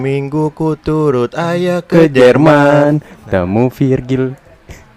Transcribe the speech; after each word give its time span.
Minggu 0.00 0.48
ku 0.56 0.80
turut 0.80 1.36
ayah 1.36 1.84
ke 1.84 2.08
Jerman 2.08 3.04
Temu 3.28 3.68
Virgil 3.68 4.32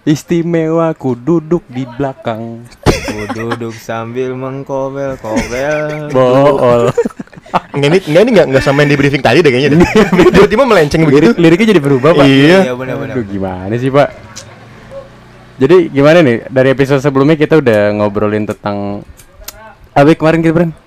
Istimewa 0.08 0.96
ku 0.96 1.12
duduk 1.12 1.60
di 1.68 1.84
belakang 1.84 2.64
Ku 2.80 3.28
duduk 3.36 3.76
sambil 3.76 4.32
mengkobel-kobel. 4.32 6.08
Bool 6.08 6.88
Nggak 7.76 7.88
ini 7.92 7.98
nggak 8.00 8.22
ini 8.24 8.30
nggak 8.32 8.46
nggak 8.48 8.64
sama 8.64 8.80
yang 8.80 8.96
di 8.96 8.98
briefing 8.98 9.20
tadi 9.20 9.44
deh 9.44 9.52
kayaknya. 9.52 9.76
Tiba-tiba 10.40 10.64
melenceng 10.64 11.04
begitu. 11.04 11.36
Lirik, 11.36 11.36
Liriknya 11.36 11.66
jadi 11.76 11.82
berubah 11.84 12.10
pak 12.16 12.24
Iya. 12.24 12.58
Iya 12.64 12.72
benar-benar. 12.72 13.12
Aduh 13.12 13.24
gimana 13.28 13.74
sih 13.76 13.92
pak 13.92 14.08
Jadi 15.60 15.76
gimana 15.92 16.24
nih 16.24 16.48
Dari 16.48 16.68
episode 16.72 17.04
sebelumnya 17.04 17.36
kita 17.36 17.60
udah 17.60 17.92
ngobrolin 17.92 18.48
tentang 18.48 19.04
Apa 19.92 20.16
kemarin 20.16 20.40
kita 20.40 20.56
Bren? 20.56 20.83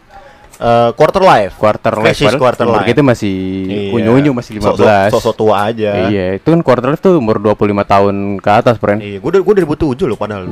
Eh, 0.58 0.90
quarter 0.98 1.22
life. 1.22 1.54
Quarter 1.54 1.94
life 2.02 2.18
quarter 2.42 2.66
umur 2.66 2.82
life. 2.82 2.90
kita 2.90 3.06
masih 3.06 3.36
Iya. 3.70 3.94
unyu-unyu 3.94 4.32
masih 4.34 4.58
Sosok 4.58 4.82
15 4.90 5.12
sosok 5.14 5.34
tua 5.38 5.56
aja. 5.70 6.10
Iya 6.10 6.42
itu 6.42 6.48
kan 6.50 6.62
quarter 6.66 6.90
life 6.90 7.02
tuh 7.02 7.22
umur 7.22 7.38
25 7.38 7.86
tahun 7.86 8.42
ke 8.42 8.50
atas 8.50 8.82
Bren 8.82 8.98
Iya, 8.98 9.22
gue 9.22 9.30
udah 9.30 9.42
gue 9.46 9.54
dari 9.54 9.68
tujuh 9.70 10.06
loh 10.10 10.18
padahal. 10.18 10.50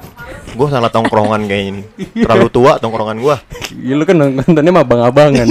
gue 0.58 0.68
salah 0.70 0.90
tongkrongan 0.90 1.46
kayaknya 1.46 1.70
ini. 1.70 1.82
Terlalu 2.26 2.48
tua 2.50 2.82
tongkrongan 2.82 3.16
gua. 3.22 3.38
Iya 3.70 3.94
lu 3.94 4.02
kan 4.02 4.16
nontonnya 4.18 4.72
mah 4.74 4.82
abang-abangan 4.82 5.46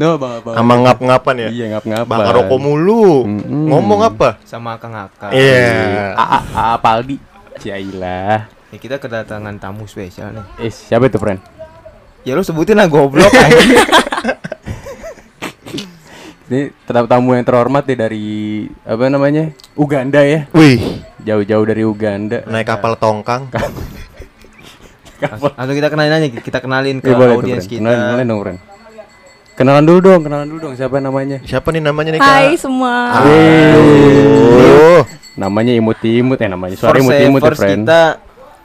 Nah 0.00 0.16
abang-abangan 0.16 0.56
Sama 0.60 0.74
ngap-ngapan 0.84 1.34
ya. 1.36 1.48
Iya 1.48 1.64
ngap-ngapan 1.76 2.16
Bakar 2.20 2.34
rokok 2.44 2.60
mulu. 2.60 3.24
Mm-mm. 3.24 3.68
Ngomong 3.72 4.00
apa? 4.04 4.28
Sama 4.44 4.76
Kang 4.76 4.92
Aka. 4.96 5.32
Iya. 5.32 6.12
A, 6.12 6.24
A, 6.24 6.38
A 6.52 6.64
Paldi 6.76 7.16
Jailah 7.56 8.48
Ya, 8.70 8.78
kita 8.78 9.02
kedatangan 9.02 9.58
tamu 9.58 9.82
spesial 9.90 10.30
nih. 10.30 10.44
Eh 10.62 10.70
siapa 10.70 11.08
itu 11.08 11.18
friend? 11.18 11.59
Ya 12.20 12.36
lu 12.36 12.44
sebutin 12.44 12.76
lah 12.76 12.84
goblok. 12.84 13.32
Ini 16.50 16.74
tetap 16.82 17.06
tamu 17.06 17.38
yang 17.38 17.46
terhormat 17.46 17.86
nih 17.86 17.94
dari 17.94 18.28
apa 18.82 19.06
namanya 19.06 19.54
Uganda 19.78 20.18
ya 20.26 20.50
Wih, 20.50 20.82
jauh-jauh 21.22 21.62
dari 21.62 21.86
Uganda 21.86 22.42
naik 22.42 22.66
kapal 22.66 22.98
tongkang. 22.98 23.46
Langsung 25.22 25.54
langsung 25.54 25.76
kita 25.78 25.88
kenalin 25.94 26.12
aja, 26.18 26.26
kita 26.26 26.58
kenalin 26.58 26.98
ke 26.98 27.06
Eh, 27.06 27.14
tuh, 27.14 27.38
audiens 27.38 27.64
kita. 27.70 27.78
Kenalin, 27.78 28.02
kenalin 28.02 28.26
dong 28.26 28.40
friend 28.42 28.58
Kenalan 29.54 29.84
dulu 29.86 29.98
dong, 30.02 30.20
kenalan 30.26 30.46
dulu 30.50 30.58
dong 30.58 30.74
siapa 30.74 30.96
namanya 30.98 31.38
Siapa 31.44 31.68
nih 31.70 31.82
namanya 31.84 32.10
nih, 32.16 32.20
Kak? 32.24 32.32
Hai 32.34 32.56
semua. 32.58 32.94
Aduh. 33.22 35.06
Namanya 35.38 35.72
imut-imut 35.76 36.40
ya 36.40 36.48
namanya 36.50 36.74
Suara 36.74 36.98
imut-imut 36.98 37.46
ya 37.46 37.54
friend 37.54 37.86
kita 37.86 38.02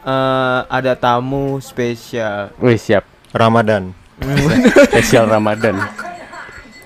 eh, 0.09 0.59
ada 0.73 0.91
tamu 0.97 1.61
spesial. 1.61 2.49
Wih 2.57 2.81
siap 2.81 3.14
Ramadan. 3.35 3.91
Spesial 4.87 5.27
Ramadan 5.27 5.75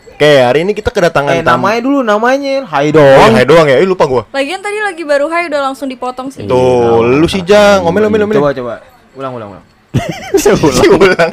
Oke, 0.10 0.36
hari 0.44 0.68
ini 0.68 0.76
kita 0.76 0.92
kedatangan 0.92 1.32
eh 1.32 1.40
tamu. 1.40 1.64
namanya 1.64 1.80
dulu 1.80 2.00
namanya. 2.04 2.68
Hai 2.68 2.92
Oh, 2.92 3.00
dong. 3.00 3.32
hai 3.32 3.48
doang 3.48 3.64
ya? 3.64 3.80
Eh, 3.80 3.88
lupa 3.88 4.04
gua. 4.04 4.28
Lagian 4.36 4.60
tadi 4.60 4.76
lagi 4.84 5.08
baru 5.08 5.32
hai 5.32 5.48
udah 5.48 5.72
langsung 5.72 5.88
dipotong 5.88 6.28
sih. 6.28 6.44
Tuh, 6.44 7.00
lu 7.00 7.24
sih 7.24 7.40
Jang, 7.40 7.88
omel 7.88 8.04
omel 8.04 8.28
omel. 8.28 8.36
Coba 8.36 8.52
coba. 8.52 8.74
Ulang 9.16 9.32
ulang 9.40 9.50
ulang. 9.56 9.66
Si 10.44 10.52
ulang. 10.92 11.32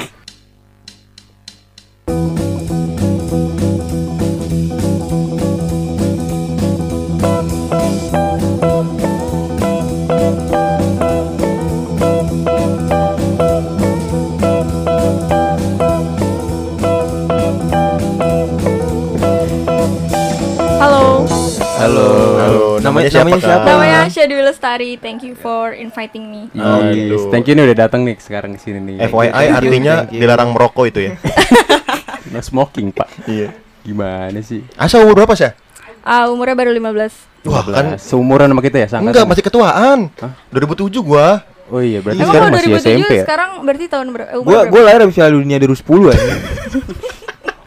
Namanya 23.09 23.15
siapa, 23.15 23.27
namanya 23.29 23.41
siapa? 23.41 23.69
Namanya 23.69 24.01
Syadwi 24.09 24.43
Lestari. 24.43 24.91
Thank 24.97 25.21
you 25.23 25.35
for 25.35 25.71
inviting 25.71 26.25
me. 26.27 26.43
Oh, 26.55 26.83
Yes. 26.83 27.23
Thank 27.29 27.47
you 27.47 27.55
nih 27.55 27.67
udah 27.67 27.79
datang 27.79 28.03
nih 28.03 28.17
sekarang 28.17 28.53
ke 28.53 28.61
sini 28.61 28.79
nih 28.81 28.97
FYI 29.05 29.31
artinya 29.53 29.95
thank 30.03 30.13
you. 30.13 30.21
dilarang 30.21 30.51
merokok 30.51 30.85
itu 30.87 31.01
ya. 31.03 31.13
No 32.27 32.41
smoking 32.41 32.91
pak 32.91 33.07
Iya. 33.25 33.55
Gimana 33.81 34.35
sih 34.41 34.67
Asa 34.75 34.99
umur 34.99 35.15
berapa 35.15 35.33
sih? 35.33 35.47
Ah, 36.03 36.27
umurnya 36.27 36.55
baru 36.55 36.71
15. 36.71 37.47
Wah, 37.47 37.63
kan 37.63 37.87
12. 37.95 38.03
Seumuran 38.03 38.47
sama 38.47 38.59
kita 38.61 38.77
ya 38.79 38.89
sangat 38.89 39.11
enggak 39.11 39.27
masih 39.27 39.43
ketuaan. 39.43 39.99
2007 40.51 40.91
gua. 41.01 41.43
Oh 41.67 41.79
iya 41.79 41.99
berarti 41.99 42.19
Emang 42.19 42.31
sekarang 42.31 42.51
masih 42.53 42.71
2007 42.71 42.79
SMP 42.79 43.11
ya 43.11 43.23
sekarang 43.27 43.51
berarti 43.63 43.85
tahun 43.87 44.07
berapa? 44.11 44.29
Eh, 44.29 44.39
umur 44.39 44.47
Gua 44.47 44.59
berapa? 44.61 44.71
gua 44.71 44.81
lahir 44.83 45.01
habis 45.03 45.15
Piala 45.15 45.33
Dunia 45.33 45.57
2010 45.59 45.83
ya. 46.11 46.17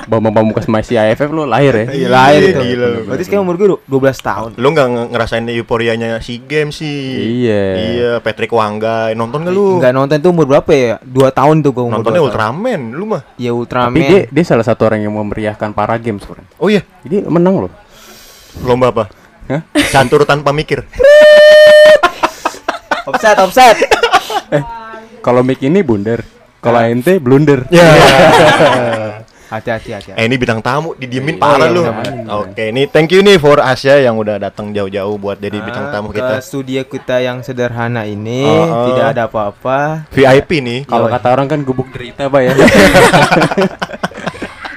Bambang 0.09 0.33
Pamungkas 0.33 0.65
masih 0.65 0.97
AFF 0.97 1.29
lo 1.29 1.45
lahir 1.45 1.71
ya 1.71 1.85
Iya 1.87 2.07
lahir 2.09 2.41
itu. 2.47 2.57
Gila. 2.59 2.87
Berarti 3.05 3.23
sekarang 3.23 3.43
umur 3.43 3.55
gua 3.55 3.67
12 3.79 3.85
tahun. 4.19 4.49
Lu 4.55 4.67
enggak 4.67 4.87
nge- 4.87 5.09
ngerasain 5.09 5.45
euforianya 5.47 6.17
si 6.17 6.41
game 6.41 6.69
sih. 6.69 6.99
Iya. 7.39 7.63
Iya, 7.77 8.11
Patrick 8.17 8.49
Wangga. 8.49 9.13
Nonton 9.13 9.41
gak 9.41 9.53
lu? 9.53 9.77
Enggak 9.77 9.93
nonton 9.93 10.17
tuh 10.17 10.29
umur 10.29 10.45
berapa 10.47 10.67
ya? 10.67 10.97
2 10.99 11.13
tahun 11.29 11.55
tuh 11.59 11.71
gua 11.71 11.83
umur 11.85 11.95
Nontonnya 11.95 12.19
dua. 12.19 12.27
Ultraman, 12.27 12.81
lu 12.91 13.05
mah. 13.07 13.21
Ya 13.35 13.49
Tapi 13.49 13.59
Ultraman. 13.59 14.01
dia, 14.01 14.21
dia 14.25 14.43
salah 14.43 14.63
satu 14.63 14.81
orang 14.83 14.99
yang 14.99 15.13
memeriahkan 15.13 15.69
para 15.71 15.93
games 15.95 16.21
friend 16.21 16.49
Oh 16.57 16.67
iya, 16.67 16.81
Jadi 17.01 17.23
menang 17.23 17.61
loh 17.61 17.71
lomba 18.59 18.89
apa? 18.89 19.05
Hah? 19.45 19.61
Catur 19.87 20.25
tanpa 20.25 20.49
mikir. 20.49 20.81
offset 23.05 23.37
offset. 23.37 23.77
Kalau 25.19 25.41
mic 25.41 25.59
ini 25.59 25.81
bundar 25.81 26.21
Kalau 26.59 26.81
ente 26.81 27.17
blunder 27.17 27.65
Ya. 27.69 27.85
Hati-hati 29.49 29.89
hati. 29.89 30.09
eh 30.13 30.23
ini 30.23 30.37
bintang 30.37 30.61
tamu 30.61 30.93
didiemin 30.93 31.35
Iya, 31.35 31.41
parah 31.41 31.65
iya, 31.65 31.73
lu. 31.73 31.81
Oke, 32.39 32.69
ini 32.69 32.85
thank 32.85 33.09
you 33.09 33.19
nih 33.19 33.35
for 33.35 33.57
Asia 33.57 33.97
yang 33.97 34.13
udah 34.15 34.37
datang 34.37 34.69
jauh-jauh 34.69 35.17
buat 35.17 35.35
jadi 35.35 35.57
bintang 35.57 35.89
tamu 35.89 36.09
Ke 36.09 36.21
kita. 36.21 36.37
studio 36.39 36.81
kita 36.83 37.17
yang 37.17 37.41
sederhana 37.41 38.05
ini 38.05 38.45
Oh, 38.45 38.61
oh. 38.61 38.85
tidak 38.87 39.05
ada 39.11 39.25
apa-apa. 39.25 40.05
VIP 40.09 40.61
nih. 40.61 40.79
Kalau 40.85 41.09
kata 41.09 41.27
orang 41.29 41.47
kan 41.47 41.59
gubuk 41.61 41.89
derita 41.89 42.29
pak 42.29 42.41
ya 42.41 42.51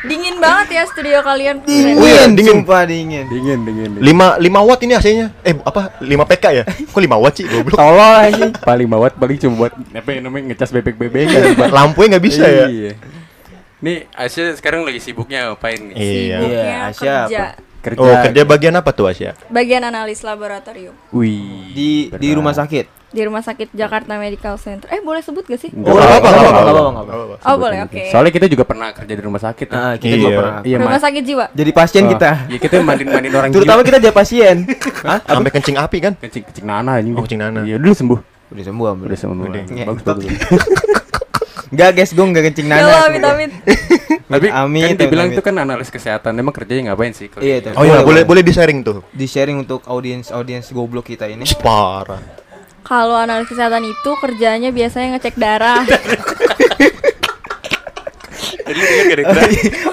Dingin 0.02 0.36
banget 0.36 0.66
ya 0.72 0.82
studio 0.84 1.22
kalian. 1.22 1.62
Dingin, 1.62 1.94
iya, 1.96 2.26
dingin. 2.26 2.58
sumpah 2.58 2.82
dingin. 2.82 3.24
Dingin 3.28 3.60
dingin, 3.62 3.90
dingin. 3.94 4.02
5 4.02 4.42
5 4.42 4.66
watt 4.66 4.80
ini 4.82 4.92
AC-nya. 4.92 5.30
Eh, 5.40 5.54
apa? 5.54 5.94
5 6.00 6.26
PK 6.26 6.44
ya? 6.50 6.64
Kok 6.66 6.98
5 6.98 7.22
watt 7.22 7.34
sih? 7.34 7.46
Goblok. 7.46 7.78
Tolol 7.78 8.00
aja 8.18 8.46
Paling 8.58 8.88
bawat 8.88 9.14
paling 9.14 9.38
cuma 9.38 9.54
buat 9.60 9.72
Apa 9.94 10.10
yang 10.10 10.26
namanya 10.26 10.52
ngecas 10.52 10.70
bebek-bebek 10.70 11.28
Lampunya 11.76 12.16
nggak 12.16 12.24
bisa 12.24 12.44
ya? 12.44 12.66
Iya 12.66 12.92
Nih 13.82 14.06
Asia 14.12 14.54
sekarang 14.54 14.82
lagi 14.82 14.98
sibuknya 14.98 15.50
ngapain 15.50 15.74
nih? 15.82 15.94
Iya. 15.94 16.36
Sibuknya 16.38 16.62
Iya, 16.62 16.76
Asia 16.86 17.14
kerja. 17.20 17.42
apa? 17.44 17.70
Kerja 17.82 17.98
Oh, 18.00 18.14
kerja 18.22 18.42
bagian 18.46 18.74
apa 18.74 18.90
tuh 18.90 19.06
Asia? 19.06 19.34
Bagian 19.48 19.82
analis 19.82 20.22
laboratorium 20.22 20.94
Wih 21.10 21.66
Di 21.68 21.90
di 22.08 22.28
berat. 22.28 22.38
rumah 22.38 22.54
sakit. 22.54 22.86
di 23.12 23.20
Rumah 23.20 23.44
Sakit 23.44 23.76
Jakarta 23.76 24.16
Medical 24.16 24.56
Center. 24.56 24.88
Eh, 24.88 24.96
boleh 24.98 25.20
sebut 25.20 25.44
gak 25.44 25.60
sih? 25.60 25.68
Nggak 25.68 25.84
Oh, 25.84 26.00
apa-apa, 26.00 26.28
nggak 26.32 27.04
apa-apa. 27.04 27.36
Oh, 27.44 27.56
boleh, 27.60 27.84
oke. 27.84 28.08
Soalnya 28.08 28.32
kita 28.32 28.48
juga 28.48 28.64
pernah 28.64 28.88
kerja 28.88 29.12
di 29.12 29.20
rumah 29.20 29.36
sakit. 29.38 29.68
Nah, 29.68 30.00
kita 30.00 30.08
Iya. 30.08 30.16
juga 30.16 30.30
pernah. 30.32 30.60
Iya, 30.64 30.76
Rumah. 30.80 30.96
Sakit 30.96 31.22
Jiwa. 31.22 31.44
Jadi 31.52 31.70
pasien 31.76 32.02
Oh, 32.02 32.08
kita. 32.08 32.30
Iya 32.48 32.56
kita 32.58 32.74
mandiin-mandiin 32.80 33.34
orang 33.36 33.50
Terutama 33.52 33.76
jiwa. 33.76 33.88
kita 33.90 33.98
dia 34.00 34.12
pasien. 34.16 34.56
Hah? 35.04 35.20
Sampai 35.28 35.50
kencing 35.52 35.76
api 35.76 35.98
kan? 36.00 36.12
Kencing 36.16 36.42
kencing 36.42 36.64
nana 36.64 36.90
anjing. 36.96 37.12
Oh, 37.12 37.20
kencing 37.20 37.40
nana. 37.42 37.60
Iya, 37.60 37.76
dulu 37.76 37.92
sembuh. 37.92 38.18
Udah 38.48 38.64
sembuh, 38.64 38.86
Am. 38.86 38.98
Udah 39.04 39.18
sembuh. 39.18 39.44
Bagus 39.84 40.02
bagus. 40.02 40.24
Enggak, 41.72 41.90
guys, 41.94 42.12
gue 42.12 42.20
enggak 42.22 42.44
kencing 42.46 42.66
Ya 42.66 42.72
nana. 42.74 42.84
Allah, 42.84 43.00
sembuh. 43.00 43.08
amit 43.08 43.22
amit. 43.24 43.50
Tapi 44.32 44.46
Amin, 44.50 44.82
kan 44.86 44.96
dibilang 44.98 45.26
amit. 45.26 45.34
itu 45.34 45.42
kan 45.42 45.54
analis 45.56 45.88
kesehatan. 45.88 46.32
Emang 46.34 46.52
kerjanya 46.52 46.92
ngapain 46.92 47.10
sih? 47.10 47.32
Iya, 47.34 47.58
gitu? 47.58 47.68
itu. 47.68 47.78
Oh 47.80 47.82
iya, 47.82 47.98
boleh 47.98 48.04
Boleh, 48.04 48.22
boleh 48.28 48.42
di-sharing 48.42 48.80
tuh. 48.80 49.00
Di 49.08 49.24
sharing 49.24 49.56
untuk 49.58 49.80
audiens 49.86 50.28
audiens 50.28 50.68
goblok 50.68 51.08
kita 51.08 51.24
ini. 51.26 51.48
Parah. 51.56 52.20
Kalau 52.82 53.16
analis 53.16 53.46
kesehatan 53.46 53.82
itu 53.82 54.10
kerjanya 54.18 54.68
biasanya 54.68 55.16
ngecek 55.16 55.34
darah. 55.34 55.80
Tadi 58.62 58.78
dengar 58.78 59.04
gak 59.06 59.32
ada 59.32 59.42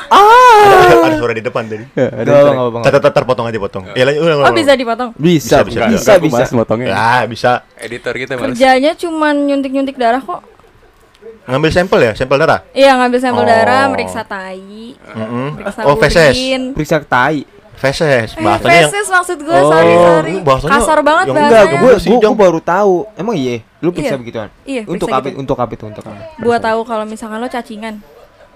Ada, 0.10 0.96
ada 1.02 1.16
suara 1.16 1.34
di 1.34 1.42
depan 1.42 1.64
tadi. 1.66 1.86
Ada 1.90 2.20
Enggak, 2.20 2.40
enggak, 2.44 2.66
enggak. 2.66 2.84
Tar, 2.84 2.94
tar, 3.00 3.12
tar, 3.14 3.24
potong 3.24 3.46
aja 3.46 3.58
potong. 3.58 3.84
Ya 3.94 4.04
lanjut, 4.04 4.22
ulang, 4.22 4.40
Oh, 4.42 4.52
bisa 4.52 4.74
dipotong. 4.74 5.10
Bisa, 5.16 5.62
Bisa, 5.62 5.64
bisa, 5.64 5.80
bisa. 5.86 5.96
bisa, 5.96 6.12
Aku 6.14 6.26
bisa. 6.26 6.36
bahas 6.36 6.52
motongnya. 6.52 6.88
Ya, 6.90 7.16
bisa. 7.26 7.52
Editor 7.78 8.14
kita. 8.16 8.32
Kerjanya 8.36 8.92
cuman 8.96 9.48
nyuntik-nyuntik 9.48 9.96
darah 9.96 10.20
kok. 10.20 10.42
Ngambil 11.50 11.70
sampel 11.74 12.00
ya, 12.00 12.12
sampel 12.14 12.38
darah. 12.38 12.62
Iya, 12.72 12.94
ngambil 12.96 13.20
sampel 13.20 13.42
Oh. 13.42 13.50
darah, 13.50 13.84
meriksa 13.90 14.22
tai, 14.22 14.94
Mm-mm. 14.94 15.48
meriksa 15.58 15.80
Oh, 15.82 15.98
feses. 15.98 16.36
Periksa 16.72 16.98
tai. 17.02 17.42
Feses, 17.74 18.36
Eh, 18.36 18.44
bahasanya 18.44 18.76
yang 18.76 18.92
feses 18.92 19.08
maksud 19.08 19.38
gue, 19.40 19.56
Oh, 19.56 19.72
sorry, 19.72 19.94
sorry. 19.96 20.34
bahasanya 20.44 20.72
Kasar 20.78 21.00
banget 21.00 21.26
yang 21.26 21.38
Enggak, 21.40 21.64
gue 21.74 21.94
sih, 21.98 22.12
gue 22.12 22.20
Jong. 22.20 22.36
baru 22.36 22.60
tahu. 22.60 23.08
Emang 23.16 23.34
iya, 23.34 23.64
lu 23.80 23.90
periksa 23.90 24.14
Iya. 24.14 24.20
begituan? 24.20 24.50
Iya, 24.68 24.82
Untuk 24.84 25.08
apa? 25.08 25.26
gitu. 25.26 25.40
Untuk 25.40 25.56
apa 25.56 25.72
itu? 25.74 25.86
Untuk 25.88 26.04
apa? 26.04 26.22
Buat 26.38 26.60
tahu 26.60 26.80
kalau 26.84 27.08
misalkan 27.08 27.40
lo 27.40 27.48
cacingan. 27.48 28.04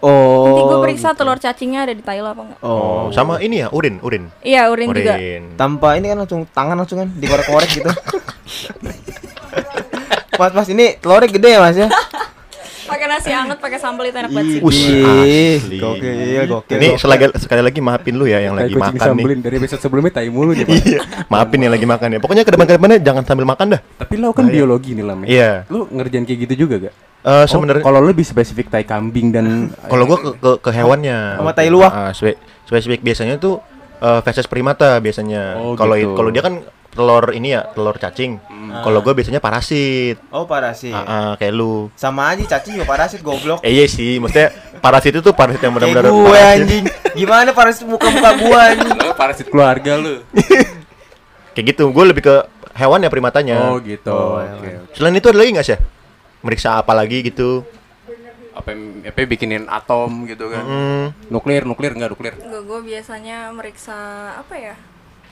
Oh. 0.03 0.43
Nanti 0.43 0.61
gue 0.61 0.79
periksa 0.83 1.15
telur 1.15 1.39
cacingnya 1.39 1.87
ada 1.87 1.95
di 1.95 2.03
tai 2.03 2.19
lo 2.19 2.29
apa 2.29 2.43
enggak. 2.43 2.59
Oh, 2.59 3.07
sama 3.09 3.39
ini 3.39 3.63
ya, 3.63 3.71
urin, 3.71 4.03
urin. 4.03 4.27
Iya, 4.43 4.67
urin, 4.67 4.91
juga. 4.91 5.15
Urin. 5.15 5.55
Tanpa 5.55 5.95
ini 5.95 6.05
kan 6.05 6.17
langsung 6.19 6.41
tangan 6.45 6.75
langsung 6.75 6.99
kan 6.99 7.07
dikorek-korek 7.09 7.69
gitu. 7.71 7.87
Mas, 10.33 10.51
mas 10.51 10.67
ini 10.67 10.97
telurnya 10.97 11.29
gede 11.29 11.45
ya 11.47 11.59
mas 11.61 11.77
ya? 11.77 11.87
Pakai 12.83 13.05
nasi 13.07 13.31
anget, 13.31 13.57
pakai 13.57 13.79
sambal 13.79 14.03
itu 14.05 14.17
enak 14.17 14.31
banget 14.31 14.49
sih. 14.49 14.61
Asli. 14.61 15.77
gokil, 15.79 16.43
gokil. 16.45 16.77
Ini 16.77 16.87
selagi, 16.95 17.25
sekali 17.39 17.61
lagi 17.63 17.79
maafin 17.79 18.15
lu 18.15 18.27
ya 18.27 18.43
yang 18.43 18.53
lagi 18.53 18.75
makan 18.75 18.93
nih. 18.93 19.01
sambelin 19.01 19.39
dari 19.39 19.55
episode 19.57 19.79
sebelumnya 19.79 20.11
tai 20.11 20.27
mulu 20.27 20.51
nih. 20.51 20.65
Pak. 20.65 20.75
Iya, 20.83 20.99
maafin 21.31 21.59
yang 21.63 21.73
lagi 21.73 21.87
makan 21.87 22.07
ya. 22.11 22.19
Pokoknya 22.19 22.43
ke 22.43 22.51
depan-kedepannya 22.51 22.97
jangan 22.99 23.23
sambil 23.23 23.45
makan 23.47 23.77
dah. 23.77 23.81
Tapi 23.97 24.13
lo 24.19 24.35
kan 24.35 24.45
biologi 24.45 24.91
nih 24.93 25.05
Lam. 25.05 25.19
ya? 25.23 25.27
Iya. 25.27 25.49
Lu 25.71 25.87
ngerjain 25.87 26.23
kayak 26.23 26.39
gitu 26.43 26.67
juga 26.67 26.75
gak? 26.89 26.95
Eh 27.23 27.45
sebenarnya 27.47 27.83
kalau 27.87 28.03
lebih 28.03 28.27
spesifik 28.27 28.67
tai 28.67 28.83
kambing 28.83 29.31
dan 29.31 29.71
kalau 29.87 30.03
gua 30.03 30.17
ke, 30.19 30.29
ke, 30.35 30.51
ke 30.59 30.69
hewannya. 30.75 31.39
Sama 31.39 31.51
tai 31.55 31.71
luwak. 31.71 31.87
Ah, 31.87 32.11
spe- 32.11 32.35
spesifik 32.67 32.99
biasanya 32.99 33.39
tuh 33.39 33.63
eh 33.97 34.19
feses 34.21 34.43
primata 34.43 34.99
biasanya. 34.99 35.55
Oh, 35.55 35.71
Kalau 35.79 35.95
gitu. 35.95 36.11
kalau 36.13 36.29
dia 36.35 36.43
kan 36.43 36.59
telur 36.93 37.29
ini 37.29 37.51
ya, 37.51 37.65
telur 37.67 37.97
cacing. 37.97 38.37
Kalau 38.73 39.01
gua 39.01 39.13
biasanya 39.13 39.37
parasit. 39.37 40.17
Oh, 40.29 40.45
parasit. 40.45 40.93
Ah, 40.93 41.03
ah, 41.03 41.31
kayak 41.33 41.51
lu. 41.51 41.89
Sama 41.93 42.29
aja 42.29 42.45
cacing 42.47 42.77
juga 42.77 42.87
parasit 42.87 43.19
goblok. 43.19 43.61
Eh 43.61 43.73
iya 43.73 43.85
sih, 43.85 44.17
maksudnya 44.17 44.49
parasit 44.77 45.13
itu 45.13 45.29
parasit 45.29 45.59
yang 45.59 45.73
Kayak 45.73 45.89
benar-benar 45.89 46.09
gue 46.09 46.23
parasit. 46.23 46.57
anjing. 46.57 46.83
Gimana 47.13 47.49
parasit 47.51 47.85
muka-muka 47.85 48.29
gua 48.39 48.59
anjing? 48.69 48.97
Lo 48.97 49.13
parasit 49.21 49.47
keluarga 49.47 49.97
lu. 49.97 50.21
Kayak 51.53 51.65
gitu. 51.69 51.83
Gue 51.89 52.05
lebih 52.07 52.23
ke 52.23 52.35
hewan 52.73 53.01
ya 53.01 53.09
primatanya. 53.09 53.57
Oh 53.67 53.77
gitu. 53.77 54.09
Oh, 54.09 54.41
Oke. 54.41 54.93
Selain 54.93 55.13
itu 55.13 55.27
ada 55.27 55.37
lagi 55.37 55.49
nggak 55.53 55.67
sih? 55.67 55.77
Meriksa 56.41 56.77
apa 56.77 56.93
lagi 56.93 57.21
gitu? 57.21 57.61
Apa 58.53 58.69
yang- 58.69 59.01
apa 59.01 59.25
bikinin 59.25 59.65
atom 59.65 60.25
gitu 60.25 60.49
kan? 60.49 60.61
Hmm, 60.61 61.05
Nuklir, 61.29 61.65
nuklir 61.65 61.93
enggak 61.93 62.13
nuklir? 62.13 62.33
Gue 62.37 62.61
gue 62.61 62.79
biasanya 62.85 63.49
meriksa 63.49 63.97
apa 64.35 64.53
ya? 64.53 64.75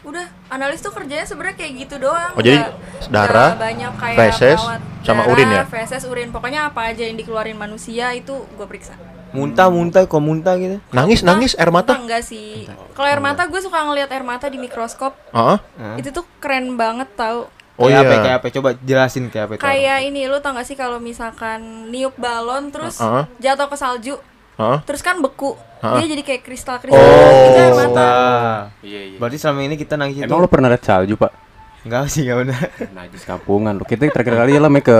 Udah, 0.01 0.25
analis 0.49 0.81
tuh 0.81 0.89
kerjanya 0.89 1.25
sebenarnya 1.29 1.57
kayak 1.61 1.71
gitu 1.85 1.95
doang. 2.01 2.33
Oh, 2.33 2.41
jadi 2.41 2.57
nggak- 2.57 3.13
darah, 3.13 3.53
banyak 3.53 3.93
kayak 4.01 4.17
feses, 4.17 4.57
sama 5.05 5.21
Darah, 5.21 5.31
urin 5.33 5.47
ya? 5.47 5.63
Feses, 5.69 6.03
urin, 6.09 6.29
pokoknya 6.33 6.73
apa 6.73 6.89
aja 6.89 7.05
yang 7.05 7.17
dikeluarin 7.17 7.53
manusia 7.53 8.09
itu 8.11 8.33
gue 8.33 8.65
periksa. 8.65 8.97
Muntah-muntah 9.31 10.03
kok 10.09 10.19
muntah 10.19 10.59
gitu. 10.59 10.83
nangis 10.91 11.23
nangis 11.23 11.55
air 11.55 11.71
mata. 11.71 11.95
Enggak 11.95 12.25
sih. 12.25 12.67
Kalau 12.91 13.07
air 13.07 13.21
mata 13.23 13.47
gue 13.47 13.61
suka 13.63 13.79
ngelihat 13.79 14.11
air 14.11 14.25
mata 14.25 14.51
di 14.51 14.59
mikroskop. 14.59 15.15
Ah, 15.31 15.61
Hah? 15.79 15.95
Itu 15.95 16.11
tuh 16.11 16.25
keren 16.41 16.75
banget 16.75 17.07
tau. 17.15 17.47
oh 17.79 17.87
kayak 17.87 17.97
iya. 17.97 18.05
apa, 18.05 18.15
kayak 18.21 18.37
apa? 18.43 18.47
Coba 18.51 18.69
jelasin 18.77 19.25
kayak 19.31 19.45
apa 19.47 19.53
itu. 19.55 19.61
Kayak 19.63 19.97
ini 20.03 20.21
lu 20.27 20.37
tau 20.37 20.53
gak 20.53 20.67
sih 20.67 20.75
kalau 20.75 20.99
misalkan 20.99 21.89
niup 21.89 22.13
balon 22.13 22.69
terus 22.69 22.99
Heeh. 22.99 23.23
jatuh 23.39 23.65
ke 23.65 23.77
salju, 23.79 24.19
Hah? 24.53 24.83
terus 24.83 24.99
kan 24.99 25.17
beku, 25.17 25.55
Heeh. 25.79 25.97
dia 25.99 26.07
jadi 26.13 26.23
kayak 26.23 26.41
kristal-kristal. 26.43 26.97
Oh. 26.97 27.47
Itu 27.47 27.57
air 27.57 27.73
mata. 27.73 27.89
Nah, 27.91 28.59
Iya 28.79 29.01
iya. 29.07 29.17
berarti 29.17 29.37
selama 29.37 29.59
ini 29.61 29.75
kita 29.75 29.93
nangis 29.95 30.15
itu 30.15 30.23
Emang 30.23 30.37
lo 30.37 30.47
pernah 30.47 30.67
lihat 30.67 30.81
salju, 30.81 31.15
Pak? 31.15 31.31
enggak 31.81 32.13
sih, 32.13 32.21
enggak 32.21 32.37
benar. 32.45 32.61
Najis 32.93 33.25
kampungan 33.25 33.73
lo. 33.73 33.81
Kita 33.81 34.05
terakhir 34.05 34.37
kali 34.37 34.53
lah 34.53 34.69
main 34.69 34.85
ke 34.85 34.93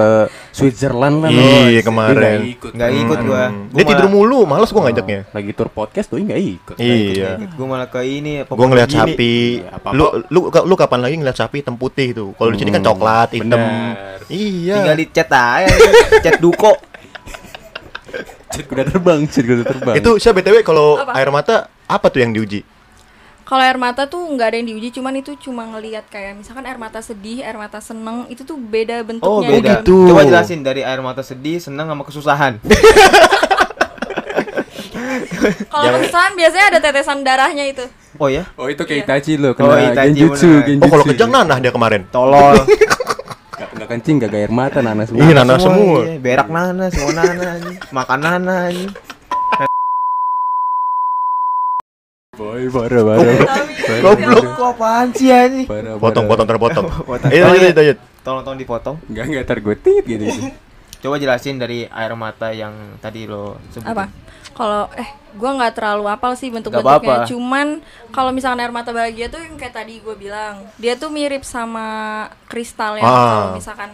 Switzerland 0.49 1.21
lah. 1.21 1.29
Iya, 1.29 1.85
kemarin. 1.85 2.17
nggak 2.41 2.53
ikut. 2.57 2.71
Enggak 2.73 2.91
ikut 2.97 3.19
gua. 3.21 3.43
Hmm. 3.47 3.69
Gua 3.69 3.77
Dia 3.77 3.85
tidur 3.85 4.01
malah- 4.01 4.15
mulu, 4.17 4.39
males 4.43 4.69
gua 4.69 4.81
ngajaknya. 4.89 5.19
Lagi 5.29 5.51
tur 5.53 5.69
podcast 5.69 6.09
tuh 6.09 6.17
nggak 6.17 6.41
ikut. 6.41 6.75
Iya. 6.75 7.37
Gue 7.47 7.67
malah 7.69 7.85
ke 7.85 8.01
ini 8.01 8.41
Gua 8.43 8.65
ngeliat 8.65 8.89
sapi. 8.89 9.61
Iya. 9.61 9.93
Lu 9.93 10.05
lu 10.27 10.39
lu 10.49 10.73
kapan 10.73 10.99
lagi 10.99 11.15
ngeliat 11.15 11.37
sapi 11.37 11.61
hitam 11.61 11.77
putih 11.77 12.17
tuh? 12.17 12.33
Kalau 12.33 12.49
di 12.49 12.57
sini 12.57 12.73
kan 12.73 12.81
Hmm, 12.81 12.89
coklat, 12.89 13.29
hitam. 13.31 13.61
bener. 13.61 14.17
Iya. 14.25 14.73
Tinggal 14.81 14.97
di 14.97 15.05
chat 15.13 15.29
aja, 15.29 15.69
chat 16.19 16.41
duko. 16.41 16.73
Cit 18.51 18.65
kuda 18.67 18.83
terbang, 18.83 19.19
cit 19.25 19.43
kuda 19.43 19.63
terbang. 19.63 19.95
Itu 19.95 20.19
siapa 20.19 20.39
BTW 20.39 20.61
kalau 20.61 20.99
air 21.11 21.29
mata 21.31 21.71
apa 21.87 22.07
tuh 22.07 22.19
yang 22.19 22.35
diuji? 22.35 22.61
Kalau 23.41 23.63
air 23.63 23.75
mata 23.75 24.07
tuh 24.07 24.23
nggak 24.31 24.47
ada 24.47 24.57
yang 24.63 24.67
diuji, 24.71 24.95
cuman 24.95 25.11
itu 25.19 25.35
cuma 25.35 25.67
ngelihat 25.67 26.07
kayak 26.07 26.39
misalkan 26.39 26.63
air 26.63 26.79
mata 26.79 27.03
sedih, 27.03 27.43
air 27.43 27.59
mata 27.59 27.83
seneng, 27.83 28.23
itu 28.31 28.47
tuh 28.47 28.55
beda 28.55 29.03
bentuknya. 29.03 29.27
Oh, 29.27 29.43
beda. 29.43 29.83
gitu. 29.83 30.07
Coba 30.07 30.23
jelasin 30.23 30.63
dari 30.63 30.87
air 30.87 31.03
mata 31.03 31.19
sedih, 31.19 31.59
senang 31.59 31.91
sama 31.91 32.07
kesusahan. 32.07 32.59
Kalau 35.67 35.99
kesusahan 35.99 36.33
biasanya 36.37 36.65
ada 36.71 36.79
tetesan 36.79 37.27
darahnya 37.27 37.65
itu. 37.67 37.83
Oh 38.15 38.31
ya? 38.31 38.47
Oh 38.55 38.71
itu 38.71 38.83
kayak 38.87 39.03
Iya. 39.03 39.07
Itachi 39.07 39.33
lo, 39.35 39.51
Oh, 39.51 39.53
kena 39.55 39.91
Itachi 39.91 40.07
genjutsu, 40.13 40.49
genjutsu. 40.63 40.85
Oh, 40.85 40.89
kalau 40.91 41.05
kejang 41.07 41.31
nanah 41.31 41.57
dia 41.59 41.71
kemarin. 41.73 42.01
Tolol. 42.07 42.55
Kencing, 43.91 44.23
gak 44.23 44.31
air 44.31 44.47
mata, 44.47 44.79
nanas 44.79 45.11
semua. 45.11 45.19
Iya, 45.19 45.33
nanas 45.43 45.59
semua. 45.59 45.99
iya. 46.07 46.15
Berak 46.15 46.47
nana, 46.47 46.87
semua 46.87 47.11
nana 47.11 47.43
anjing. 47.59 47.75
Makan 47.91 48.19
nana 48.23 48.55
anjing. 48.71 48.91
Boy, 52.31 52.71
parah, 52.71 53.03
parah. 53.03 53.35
Goblok. 53.99 54.43
Kok 54.55 54.67
apaan 54.79 55.07
sih 55.11 55.27
anjing? 55.27 55.67
Parah, 55.67 55.99
Potong, 55.99 56.23
potong, 56.23 56.47
terpotong. 56.47 56.87
Iya. 57.35 57.51
lanjut, 57.51 57.75
lanjut. 57.75 57.97
Tolong 58.23 58.43
tolong 58.47 58.59
dipotong. 58.63 58.95
Enggak, 59.11 59.25
enggak 59.27 59.43
ntar 59.43 59.57
gue 59.59 59.75
tit 59.75 60.03
gitu. 60.07 60.23
gitu. 60.23 60.41
Coba 61.03 61.19
jelasin 61.19 61.59
dari 61.59 61.83
air 61.83 62.13
mata 62.15 62.55
yang 62.55 62.95
tadi 63.03 63.27
lo 63.27 63.59
sebut. 63.75 63.91
Apa? 63.91 64.07
Kalau 64.51 64.91
eh 64.93 65.07
gua 65.31 65.51
nggak 65.53 65.73
terlalu 65.73 66.05
apal 66.05 66.31
sih 66.33 66.47
Nggak 66.47 66.69
bentuk-bentuknya. 66.69 66.99
apa-apa. 67.17 67.25
Cuman 67.25 67.67
kalau 68.09 68.29
misalkan 68.29 68.59
air 68.59 68.69
mata 68.69 68.91
bahagia 68.91 69.27
tuh 69.27 69.39
yang 69.39 69.55
kayak 69.55 69.73
tadi 69.73 69.97
gue 69.97 70.13
bilang, 70.13 70.67
dia 70.75 70.93
tuh 70.93 71.07
mirip 71.07 71.41
sama 71.41 71.87
kristal 72.45 72.95
yang 72.95 73.03
Ah. 73.03 73.15
kalau 73.15 73.49
misalkan 73.55 73.91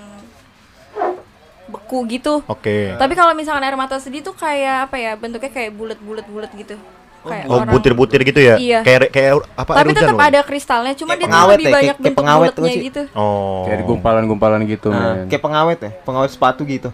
beku 1.67 2.07
gitu. 2.07 2.39
Oke. 2.45 2.95
Tapi 2.95 3.13
kalau 3.13 3.33
misalkan 3.33 3.61
air 3.61 3.75
mata 3.75 3.97
sedih 3.97 4.23
tuh 4.23 4.33
kayak 4.33 4.87
apa 4.87 4.95
ya? 4.95 5.13
Bentuknya 5.13 5.51
kayak 5.51 5.71
bulat-bulat-bulat 5.73 6.51
gitu. 6.55 6.79
Kayak 7.19 7.45
Oh, 7.45 7.59
butir-butir 7.61 8.23
gitu 8.23 8.39
ya? 8.39 8.55
Iya. 8.55 8.79
Kayak 8.81 9.11
kayak 9.11 9.31
apa 9.51 9.71
Tapi 9.75 9.91
tetap 9.91 10.15
loh? 10.15 10.23
ada 10.23 10.39
kristalnya, 10.41 10.95
cuma 10.95 11.11
Kayak 11.11 11.19
dia 11.19 11.25
tuh 11.25 11.33
pengawet 11.33 11.51
lebih 11.51 11.65
ya, 11.65 11.67
banyak 11.67 11.75
kayak- 11.75 11.83
kayak 11.91 12.05
bentuk 12.07 12.19
pengawet 12.23 12.47
bulatnya 12.49 12.71
sih. 12.71 12.83
gitu. 12.87 13.01
Oh. 13.11 13.63
Kayak 13.67 13.79
gumpalan-gumpalan 13.83 14.61
gitu, 14.65 14.89
Nah, 14.89 15.27
kayak 15.27 15.43
pengawet 15.43 15.77
ya, 15.77 15.91
pengawet 16.01 16.31
sepatu 16.31 16.61
gitu. 16.63 16.89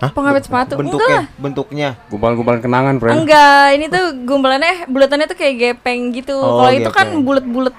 Pengawet 0.00 0.42
sepatu. 0.44 0.74
Enggak 0.74 0.84
Bentuknya, 0.90 1.16
lah. 1.16 1.24
bentuknya. 1.38 1.88
Gumpalan-gumpalan 2.10 2.60
kenangan, 2.60 2.94
friend. 2.98 3.16
Enggak, 3.22 3.64
ini 3.78 3.86
tuh 3.88 4.04
gumbalannya 4.26 4.74
bulatannya 4.90 5.26
tuh 5.30 5.38
kayak 5.38 5.54
gepeng 5.78 6.10
gitu. 6.12 6.34
Oh, 6.34 6.64
Kalau 6.64 6.72
itu 6.74 6.90
kan 6.90 7.06
bulat-bulat. 7.22 7.74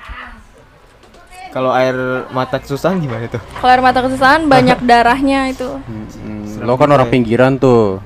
Kalau 1.55 1.71
air 1.71 1.95
mata 2.35 2.59
kesusahan 2.59 2.99
gimana 2.99 3.31
tuh? 3.31 3.39
Kalau 3.63 3.71
air 3.71 3.79
mata 3.79 3.99
kesusahan 4.03 4.43
banyak 4.47 4.79
darahnya 4.89 5.47
itu. 5.47 5.79
Hmm, 5.87 6.67
lo 6.67 6.75
kan 6.75 6.91
orang 6.91 7.07
pinggiran 7.07 7.55
tuh. 7.55 8.03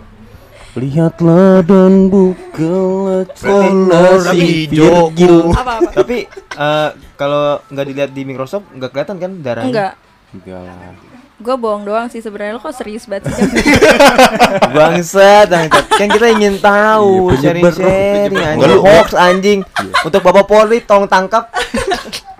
Lihatlah 0.77 1.65
dan 1.65 2.13
bukalah 2.13 3.25
Kolor 3.41 4.21
si 4.29 4.69
hijau. 4.69 5.09
Tapi 5.97 6.29
eh, 6.29 6.89
kalau 7.17 7.57
nggak 7.65 7.85
dilihat 7.89 8.11
di 8.13 8.21
Microsoft 8.21 8.69
nggak 8.77 8.93
kelihatan 8.93 9.17
kan 9.17 9.31
darahnya? 9.41 9.65
Enggak. 9.65 9.93
Enggak 10.29 10.61
lah. 10.61 11.08
Gue 11.39 11.55
bohong 11.55 11.83
doang 11.83 12.05
sih 12.05 12.19
sebenarnya 12.19 12.53
lo 12.53 12.61
kok 12.61 12.75
serius 12.75 13.07
banget 13.07 13.31
sih. 13.31 13.39
Jam? 13.39 13.47
Bangsat, 14.75 15.47
bangsat. 15.47 15.85
Kan 15.89 16.07
kita 16.09 16.27
ingin 16.29 16.59
tahu 16.59 17.31
Iya, 17.31 17.55
sharing 17.55 17.63
sharing 17.71 18.35
anjing 18.35 18.75
hoax 18.77 19.07
anjing. 19.13 19.59
Untuk 20.01 20.19
Bapak 20.19 20.45
Polri 20.45 20.83
tolong 20.83 21.07
tangkap. 21.07 21.47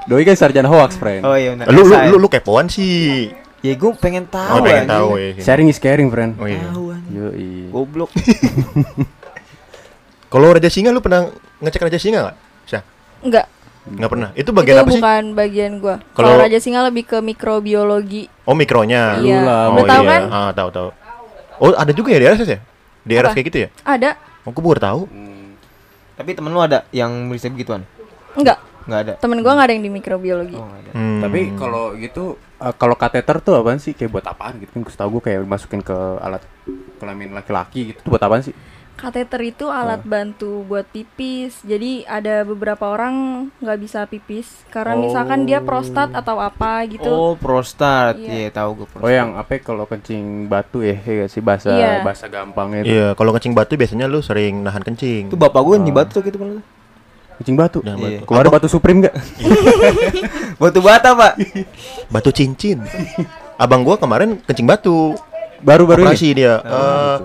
Doi 0.04 0.24
kan 0.24 0.36
sarjana 0.36 0.68
hoax, 0.68 1.00
friend. 1.00 1.24
Oh 1.24 1.32
iya 1.32 1.56
benar. 1.56 1.72
Lu 1.72 1.82
lu 1.82 1.96
lu, 2.10 2.16
lu 2.18 2.28
kepoan 2.28 2.68
sih. 2.68 3.32
Ya 3.60 3.72
gue 3.74 3.92
pengen 3.96 4.24
tahu 4.26 4.52
Oh, 4.52 4.60
pengen 4.60 4.84
anjing. 4.84 4.92
tahu 4.92 5.08
ya. 5.16 5.30
Sharing 5.40 5.68
is 5.68 5.80
caring, 5.80 6.08
friend. 6.08 6.36
Oh 6.36 6.44
iya. 6.44 6.60
Anjing. 6.60 7.08
Yoi. 7.10 7.48
Goblok. 7.72 8.12
Kalau 10.30 10.48
Raja 10.52 10.68
Singa 10.68 10.92
lu 10.92 11.00
pernah 11.00 11.26
ngecek 11.58 11.82
Raja 11.82 11.98
Singa 11.98 12.20
enggak? 12.22 12.38
Syah? 12.66 12.84
Enggak. 13.24 13.46
Enggak 13.96 14.10
pernah. 14.12 14.30
Itu 14.38 14.50
bagian 14.54 14.76
itu 14.76 14.84
apa 14.84 14.92
sih? 14.92 15.02
bukan 15.02 15.24
bagian 15.34 15.72
gue. 15.82 15.96
Kalau- 16.14 16.38
Raja 16.38 16.60
Singa 16.62 16.82
lebih 16.86 17.04
ke 17.10 17.18
mikrobiologi. 17.20 18.30
Oh, 18.46 18.54
mikronya. 18.54 19.18
Iya. 19.22 19.40
Oh, 19.74 19.86
tahu 19.86 20.04
iya. 20.06 20.12
kan? 20.12 20.22
Ah, 20.30 20.52
tahu 20.54 20.70
tahu. 20.70 20.90
Oh, 21.60 21.70
ada 21.76 21.92
juga 21.92 22.16
ya 22.16 22.20
di 22.22 22.28
RS 22.30 22.50
ya? 22.50 22.60
Di 23.04 23.14
RS 23.18 23.34
kayak 23.36 23.48
gitu 23.52 23.60
ya? 23.66 23.70
Ada? 23.84 24.10
Oh, 24.46 24.52
gue 24.54 24.64
baru 24.64 24.82
tahu. 24.82 25.02
Tapi 26.20 26.30
temen 26.36 26.52
lu 26.52 26.60
ada 26.60 26.84
yang 26.92 27.32
merisa 27.32 27.48
begituan? 27.48 27.88
Enggak. 28.36 28.60
Nggak 28.90 29.00
ada. 29.06 29.14
Temen 29.22 29.40
gue 29.40 29.52
nggak 29.54 29.68
ada 29.70 29.74
yang 29.78 29.86
di 29.86 29.92
mikrobiologi. 29.94 30.58
Oh, 30.58 30.66
nggak 30.66 30.82
ada. 30.82 30.92
Hmm. 30.98 31.20
Tapi 31.22 31.40
kalau 31.56 31.84
gitu 31.96 32.24
eh, 32.60 32.74
kalau 32.76 32.96
kateter 32.98 33.38
tuh 33.40 33.54
apaan 33.56 33.78
sih? 33.78 33.94
Kayak 33.94 34.12
buat 34.18 34.26
apaan 34.26 34.58
gitu 34.60 34.72
kan? 34.74 34.82
Setahu 34.90 35.20
gue 35.20 35.32
kayak 35.32 35.40
masukin 35.46 35.80
ke 35.86 35.96
alat 36.20 36.42
kelamin 37.00 37.32
laki-laki 37.32 37.94
gitu. 37.94 38.00
Tuh 38.04 38.12
buat 38.18 38.24
apaan 38.26 38.44
sih? 38.44 38.56
Kateter 39.00 39.40
itu 39.42 39.66
alat 39.66 40.04
bantu 40.04 40.68
buat 40.68 40.84
pipis. 40.86 41.64
Jadi 41.64 42.04
ada 42.04 42.44
beberapa 42.44 42.84
orang 42.86 43.48
nggak 43.58 43.80
bisa 43.80 44.04
pipis 44.04 44.68
karena 44.68 45.00
misalkan 45.00 45.48
dia 45.48 45.64
prostat 45.64 46.12
atau 46.12 46.36
apa 46.38 46.84
gitu. 46.86 47.08
Oh, 47.08 47.34
prostat. 47.34 48.20
Iya. 48.20 48.28
Iya, 48.46 48.50
tahu 48.54 48.70
gue 48.76 48.88
prostat. 48.90 49.08
Oh 49.08 49.10
yang 49.10 49.40
apa 49.40 49.56
ya, 49.56 49.60
kalau 49.64 49.88
kencing 49.88 50.24
batu 50.46 50.84
ya, 50.84 51.00
ya 51.00 51.26
sih 51.26 51.40
bahasa 51.40 51.72
Iya. 51.72 52.04
bahasa 52.04 52.28
gampangnya 52.28 52.84
itu. 52.84 52.92
Iya, 52.92 53.08
kalau 53.16 53.32
kencing 53.32 53.56
batu 53.56 53.74
biasanya 53.74 54.06
lu 54.06 54.20
sering 54.20 54.60
nahan 54.60 54.84
kencing. 54.84 55.32
Itu 55.32 55.40
bapak 55.40 55.64
gue 55.64 55.76
di 55.80 55.94
batu 55.96 56.20
gitu 56.20 56.36
malah. 56.36 56.60
Kencing 57.40 57.56
batu. 57.56 57.80
Iya. 57.80 57.96
batu. 57.96 58.24
Kemarin 58.28 58.50
batu 58.52 58.68
supreme 58.68 59.00
gak? 59.08 59.16
Batu 60.60 60.84
bata, 60.84 61.16
Pak. 61.16 61.34
Batu 62.14 62.36
cincin. 62.36 62.84
Abang 63.56 63.88
gua 63.88 63.96
kemarin 63.96 64.44
kencing 64.44 64.68
batu. 64.68 65.16
Baru-baru 65.60 66.04
Operasi 66.04 66.32
ini. 66.32 66.44
dia. 66.44 66.60
Eh, 66.60 67.18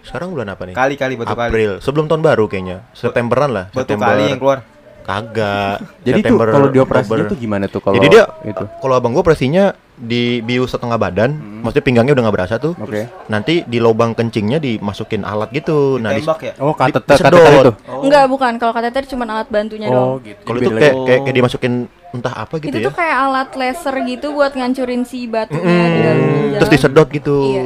sekarang 0.00 0.28
bulan 0.30 0.48
apa 0.48 0.62
nih? 0.64 0.74
Kali-kali 0.74 1.14
batu 1.14 1.32
kali. 1.32 1.48
April. 1.48 1.70
Sebelum 1.78 2.04
tahun 2.06 2.22
baru 2.22 2.44
kayaknya. 2.44 2.84
Septemberan 2.92 3.50
lah. 3.50 3.64
Batu 3.68 3.82
September. 3.88 4.06
kali 4.08 4.22
yang 4.26 4.38
keluar. 4.38 4.58
Kagak. 5.00 5.76
Jadi 6.06 6.20
tuh 6.20 6.36
September, 6.36 6.46
kalau 6.50 6.68
dioperasinya 6.68 7.24
tuh 7.26 7.38
gimana 7.38 7.64
tuh 7.64 7.80
kalau 7.80 7.96
Jadi 7.96 8.06
dia 8.08 8.24
itu? 8.44 8.64
kalau 8.76 8.94
abang 8.94 9.10
gua 9.10 9.22
operasinya 9.22 9.64
dibius 9.98 10.70
setengah 10.70 10.94
badan, 10.94 11.30
maksudnya 11.58 11.82
pinggangnya 11.82 12.12
udah 12.12 12.22
nggak 12.22 12.36
berasa 12.36 12.54
tuh. 12.56 12.76
Oke. 12.76 13.08
Nanti 13.26 13.64
di 13.64 13.78
lubang 13.78 14.12
kencingnya 14.12 14.58
dimasukin 14.58 15.24
alat 15.24 15.48
gitu. 15.50 15.96
Nah, 15.96 16.12
di- 16.12 16.22
Tembak 16.22 16.40
ya? 16.40 16.52
Oh, 16.58 16.70
kateter, 16.72 17.16
Disedot. 17.16 17.34
kateter 17.34 17.52
itu. 17.58 17.72
Enggak, 17.98 18.24
bukan. 18.26 18.52
Kalau 18.56 18.70
kateter 18.70 19.02
cuma 19.08 19.24
alat 19.26 19.48
bantunya 19.48 19.88
doang. 19.88 20.20
gitu. 20.20 20.38
kalau 20.44 20.58
itu 20.58 20.70
kayak, 20.70 20.94
kayak 21.02 21.20
kayak 21.24 21.34
dimasukin 21.34 21.72
entah 22.08 22.34
apa 22.38 22.54
gitu 22.58 22.68
itu 22.70 22.78
ya. 22.78 22.86
tuh 22.86 22.94
kayak 22.94 23.16
alat 23.18 23.48
laser 23.54 23.94
gitu 24.02 24.26
buat 24.32 24.52
ngancurin 24.52 25.02
si 25.02 25.24
batunya 25.24 25.60
Mm, 25.60 25.88
di 25.88 25.98
dalam 25.98 26.18
ginjal. 26.22 26.58
terus 26.58 26.70
disedot 26.70 27.08
gitu. 27.10 27.36
Iya. 27.42 27.64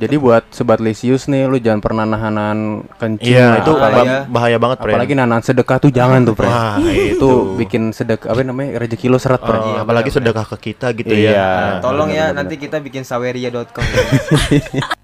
Jadi 0.00 0.16
buat 0.16 0.48
sobat 0.48 0.80
Lisius 0.80 1.28
nih, 1.28 1.44
lu 1.44 1.60
jangan 1.60 1.78
pernah 1.78 2.04
nahan 2.04 2.58
kencing. 2.96 3.36
Iya, 3.36 3.60
itu 3.60 3.70
apalagi, 3.70 4.08
ba- 4.08 4.24
bahaya 4.26 4.56
banget, 4.56 4.78
Pren. 4.80 4.92
apalagi 4.96 5.12
nahan 5.12 5.42
sedekah 5.44 5.76
tuh 5.76 5.92
jangan 5.92 6.24
tuh, 6.24 6.32
Pren. 6.32 6.48
Wah, 6.48 6.80
itu 6.80 7.14
itu. 7.14 7.30
bikin 7.54 7.92
sedekah 7.92 8.32
apa 8.32 8.40
namanya? 8.40 8.80
rezeki 8.80 9.06
lo 9.06 9.20
seret, 9.20 9.38
Pren. 9.38 9.60
Eh, 9.60 9.76
apalagi 9.78 10.08
sedekah 10.08 10.48
ke 10.48 10.72
kita 10.72 10.96
gitu 10.96 11.12
Iya. 11.12 11.30
ya. 11.30 11.48
Tolong 11.78 12.08
ya 12.08 12.32
nanti 12.32 12.56
kita 12.56 12.80
bikin 12.80 13.04
saweria.com. 13.04 13.84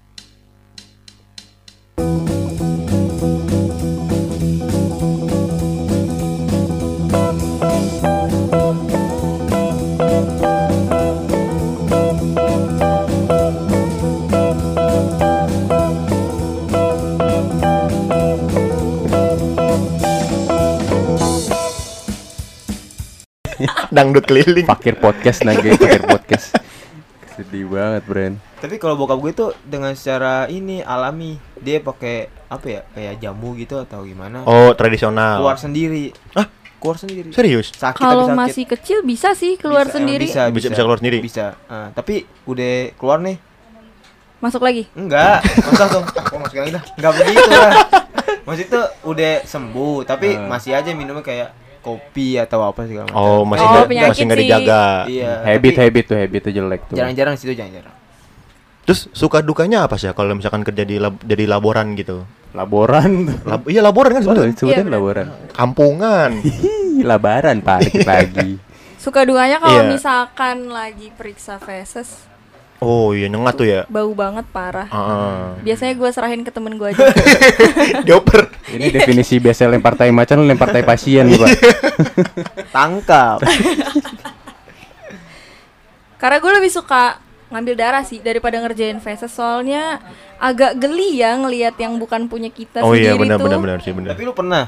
Dangdut 23.97 24.23
keliling. 24.23 24.61
Fakir 24.63 24.93
podcast 24.95 25.41
nage, 25.41 25.73
fakir 25.73 26.05
podcast. 26.05 26.53
Sedih 27.33 27.65
banget, 27.65 28.05
Bren. 28.05 28.33
Tapi 28.55 28.77
kalau 28.77 28.93
bokap 28.95 29.17
gue 29.19 29.31
tuh 29.31 29.49
dengan 29.63 29.93
secara 29.93 30.45
ini 30.47 30.81
alami, 30.81 31.33
dia 31.55 31.77
pakai 31.79 32.15
apa 32.47 32.65
ya? 32.67 32.81
Kayak 32.87 33.13
jamu 33.19 33.53
gitu 33.53 33.77
atau 33.79 34.01
gimana? 34.01 34.41
Oh, 34.43 34.69
tradisional. 34.71 35.41
Keluar 35.41 35.57
sendiri. 35.57 36.13
Hah? 36.33 36.45
Keluar 36.77 36.93
sendiri. 36.95 37.29
Serius? 37.29 37.69
Sakit 37.71 37.97
Kalau 37.99 38.25
tapi 38.25 38.29
sakit. 38.31 38.41
masih 38.45 38.63
kecil 38.67 38.97
bisa 39.01 39.33
sih 39.33 39.57
keluar 39.57 39.85
Bisa, 39.85 39.97
sendiri. 39.97 40.25
Bisa, 40.25 40.41
Bisa- 40.45 40.53
bisa, 40.53 40.67
bisa 40.71 40.81
keluar 40.83 40.97
sendiri? 40.97 41.17
Bisa. 41.19 41.45
Ah, 41.65 41.89
tapi 41.91 42.15
udah 42.45 42.73
keluar 42.93 43.17
nih. 43.19 43.37
Masuk 44.37 44.61
lagi. 44.61 44.85
Enggak, 44.93 45.41
masa 45.63 45.85
tuh. 45.93 46.05
Oh, 46.05 46.37
masukin 46.37 46.61
lagi 46.63 46.73
dah. 46.73 46.83
Enggak 46.93 47.13
begitu 47.15 47.49
lah. 47.49 47.73
Maksud 48.45 48.63
itu 48.63 48.81
udah 49.03 49.33
sembuh, 49.43 50.05
tapi 50.05 50.27
Ah. 50.33 50.45
masih 50.47 50.71
aja 50.73 50.93
minumnya 50.93 51.21
kayak 51.21 51.49
kopi 51.87 52.35
atau 52.35 52.59
apa 52.61 52.83
segala 52.83 53.07
macam. 53.07 53.15
Oh, 53.15 53.41
masih 53.41 53.63
Oh, 53.65 53.85
penyakit 53.85 54.11
masih 54.11 54.23
nggak 54.25 54.37
sih. 54.37 54.43
dijaga. 54.45 54.83
Iya. 55.07 55.31
habit, 55.45 55.71
tapi 55.71 55.81
habit 55.81 56.03
tuh, 56.03 56.17
habit 56.17 56.41
tuh 56.41 56.51
jelek 56.53 56.81
tuh. 56.85 56.95
Jarang-jarang 56.95 57.33
situ 57.33 57.53
jarang-jarang. 57.53 57.95
Terus 58.83 59.11
suka 59.11 59.39
dukanya 59.39 59.83
apa 59.83 59.95
sih 59.95 60.07
ya 60.07 60.13
kalau 60.13 60.31
misalkan 60.31 60.61
kerja 60.61 60.83
di 60.83 60.95
lab- 60.95 61.19
jadi 61.21 61.43
laboran 61.45 61.91
gitu? 61.93 62.23
Laboran. 62.51 63.27
Lab- 63.41 63.67
iya 63.67 63.79
laboran 63.79 64.11
kan 64.11 64.21
Oh, 64.21 64.25
sebenarnya. 64.27 64.53
sebutin 64.53 64.83
Iya, 64.83 64.93
laboran. 64.93 65.25
Kampungan. 65.51 66.31
Labaran, 67.11 67.59
Pak, 67.59 67.79
lagi. 68.09 68.57
Suka 68.97 69.21
duanya 69.21 69.57
kalau 69.57 69.81
Iya. 69.81 69.89
misalkan 69.89 70.67
lagi 70.67 71.11
periksa 71.11 71.55
feses, 71.57 72.25
Oh 72.77 73.09
iya 73.09 73.25
nyengat 73.25 73.53
tuh 73.53 73.65
ya. 73.65 73.81
bau 73.87 74.09
banget 74.11 74.45
parah. 74.47 74.85
Heeh. 74.85 75.63
Biasanya 75.63 75.93
gue 75.93 76.09
serahin 76.09 76.41
ke 76.41 76.49
temen 76.49 76.73
gue 76.73 76.87
aja. 76.87 77.05
Dioper. 78.05 78.49
Ini 78.67 78.91
definisi 78.91 79.39
biasa 79.39 79.67
lempar 79.67 79.95
tai 79.95 80.11
macan, 80.11 80.43
lempar 80.43 80.69
tai 80.69 80.83
pasien, 80.83 81.23
nih, 81.23 81.37
Pak. 81.37 81.49
Tangkap. 82.75 83.39
Karena 86.17 86.37
gue 86.37 86.51
lebih 86.53 86.67
suka 86.67 87.21
ngambil 87.47 87.75
darah 87.75 88.03
sih 88.03 88.19
daripada 88.19 88.59
ngerjain 88.59 88.99
feses 88.99 89.31
soalnya 89.31 90.03
agak 90.35 90.75
geli 90.75 91.15
ya 91.15 91.39
ngelihat 91.39 91.79
yang 91.79 91.95
bukan 91.95 92.27
punya 92.27 92.51
kita 92.51 92.83
Oh 92.83 92.91
iya 92.91 93.15
sendiri 93.15 93.23
benar 93.23 93.37
tuh. 93.39 93.45
benar 93.47 93.59
benar 93.63 93.79
sih 93.79 93.93
benar. 93.95 94.09
tapi 94.11 94.27
lu 94.27 94.35
pernah 94.35 94.67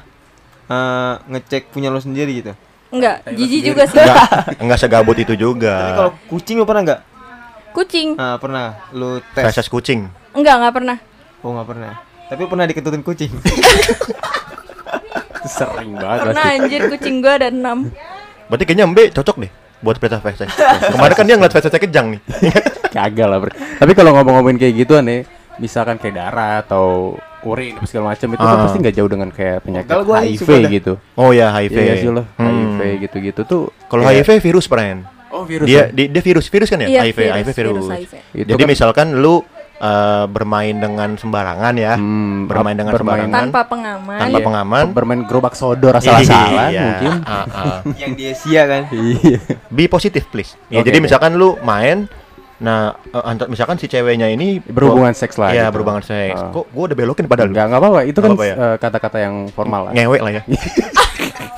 eh, 0.63 1.13
ngecek 1.27 1.75
punya 1.75 1.91
lu 1.91 1.99
sendiri 1.99 2.31
gitu? 2.39 2.53
Enggak, 2.89 3.27
jijik 3.27 3.61
juga 3.67 3.83
sih. 3.83 3.99
Enggak 3.99 4.23
enggak 4.63 4.79
segabut 4.79 5.13
itu 5.13 5.27
Tapi 5.29 5.43
juga. 5.43 5.75
kalau 5.93 6.11
kucing 6.25 6.55
lu 6.55 6.63
pernah 6.63 6.81
nggak? 6.87 7.01
Kucing. 7.69 8.07
Nah, 8.15 8.39
pernah. 8.39 8.65
Lu 8.89 9.21
tes. 9.29 9.43
Feses 9.45 9.67
kucing. 9.67 10.07
Enggak, 10.31 10.55
enggak 10.57 10.73
pernah. 10.73 10.97
Oh, 11.43 11.51
nggak 11.53 11.67
pernah. 11.67 11.93
Tapi 12.29 12.43
pernah 12.45 12.63
diketutin 12.63 13.01
kucing. 13.01 13.31
Sering 15.50 15.91
banget 15.93 16.19
Pernah 16.24 16.36
pasti. 16.38 16.57
anjir 16.59 16.81
kucing 16.88 17.15
gue 17.19 17.31
ada 17.31 17.48
enam. 17.50 17.89
Berarti 18.45 18.63
kayaknya 18.63 18.86
Mbe 18.86 19.03
cocok 19.12 19.36
deh 19.39 19.51
buat 19.79 19.95
perintah 19.95 20.19
feses. 20.19 20.51
Kemarin 20.91 21.15
kan 21.15 21.25
dia 21.25 21.36
ngeliat 21.36 21.51
fesesnya 21.51 21.79
kejang 21.79 22.07
nih. 22.13 22.21
Kagak 22.95 23.25
lah, 23.25 23.38
Bre. 23.39 23.51
Tapi 23.79 23.91
kalau 23.93 24.12
ngomong-ngomongin 24.13 24.57
kayak 24.57 24.74
gituan 24.77 25.05
nih, 25.05 25.21
misalkan 25.57 25.95
kayak 25.95 26.15
darah 26.17 26.59
atau 26.59 27.15
urin 27.39 27.79
segala 27.88 28.12
macam 28.12 28.27
itu 28.27 28.41
kan 28.41 28.51
Ah. 28.51 28.62
pasti 28.62 28.77
nggak 28.77 28.93
jauh 28.93 29.07
dengan 29.07 29.29
kayak 29.31 29.63
penyakit 29.63 29.88
Kalau 29.88 30.03
gua 30.03 30.19
HIV 30.19 30.50
gitu. 30.69 30.93
Oh 31.15 31.31
ya 31.31 31.48
HIV. 31.50 31.77
Iya 31.77 31.93
sih 31.98 32.12
loh, 32.12 32.27
Hmm. 32.36 32.75
HIV 32.75 32.79
gitu-gitu 33.07 33.41
tuh. 33.43 33.63
Kalau 33.88 34.03
HIV 34.03 34.43
virus 34.43 34.67
pren. 34.67 35.07
Oh, 35.29 35.45
virus. 35.45 35.63
Dia, 35.63 35.77
ya? 35.79 35.83
di- 35.88 36.09
dia 36.09 36.21
virus 36.21 36.45
virus 36.45 36.67
kan 36.67 36.81
ya? 36.81 36.89
Iya, 36.89 37.01
HIV, 37.05 37.15
virus, 37.15 37.31
HIV 37.31 37.50
virus. 37.55 37.74
virus 37.79 37.89
HIV. 37.95 38.13
Jadi 38.43 38.59
kan- 38.59 38.67
misalkan 38.67 39.07
lu 39.15 39.45
eh, 39.79 40.25
bermain 40.27 40.75
dengan 40.75 41.15
sembarangan 41.15 41.74
ya, 41.74 41.95
Hmm, 41.95 42.45
bermain 42.45 42.75
dengan 42.75 42.91
bermain- 42.91 43.25
sembarangan 43.25 43.48
Tanpa 43.48 43.62
pengaman. 43.65 44.19
tanpa 44.19 44.36
Iya. 44.36 44.45
pengaman. 44.45 44.83
bermain 44.91 45.21
gerobak 45.24 45.53
sodor 45.53 45.95
asal-asalan 45.95 46.69
Iya, 46.69 46.83
mungkin. 46.83 47.12
ah, 47.24 47.45
ah. 47.48 47.79
yang 48.01 48.12
dia 48.13 48.31
sia 48.33 48.63
kan. 48.65 48.81
Iya. 48.89 49.39
Be 49.67 49.86
positive 49.86 50.27
please. 50.27 50.59
Ya, 50.67 50.79
Oke, 50.79 50.88
jadi 50.88 51.00
misalkan 51.00 51.33
lu 51.33 51.55
main 51.62 52.12
Nah, 52.59 52.91
eh, 53.07 53.24
antar- 53.24 53.48
misalkan 53.48 53.79
si 53.79 53.88
ceweknya 53.88 54.27
ini 54.27 54.59
Berhubungan 54.59 55.15
seks 55.15 55.39
lah 55.39 55.48
Iya, 55.50 55.63
gitu. 55.65 55.79
berhubungan 55.79 56.03
seks. 56.03 56.36
Ah. 56.38 56.51
Kok 56.51 56.67
gua 56.69 56.83
udah 56.86 56.98
belokin 57.00 57.24
padahal 57.24 57.48
Enggak, 57.48 57.65
enggak 57.65 57.79
apa-apa. 57.79 58.00
Itu 58.03 58.12
Nggak 58.12 58.19
kan 58.19 58.29
apa-apa 58.29 58.45
ya? 58.45 58.55
eh, 58.59 58.75
kata-kata 58.77 59.17
yang 59.17 59.36
formal 59.48 59.81
lah. 59.88 59.91
ngewe 59.95 60.19
lah 60.19 60.31
ya. 60.33 60.41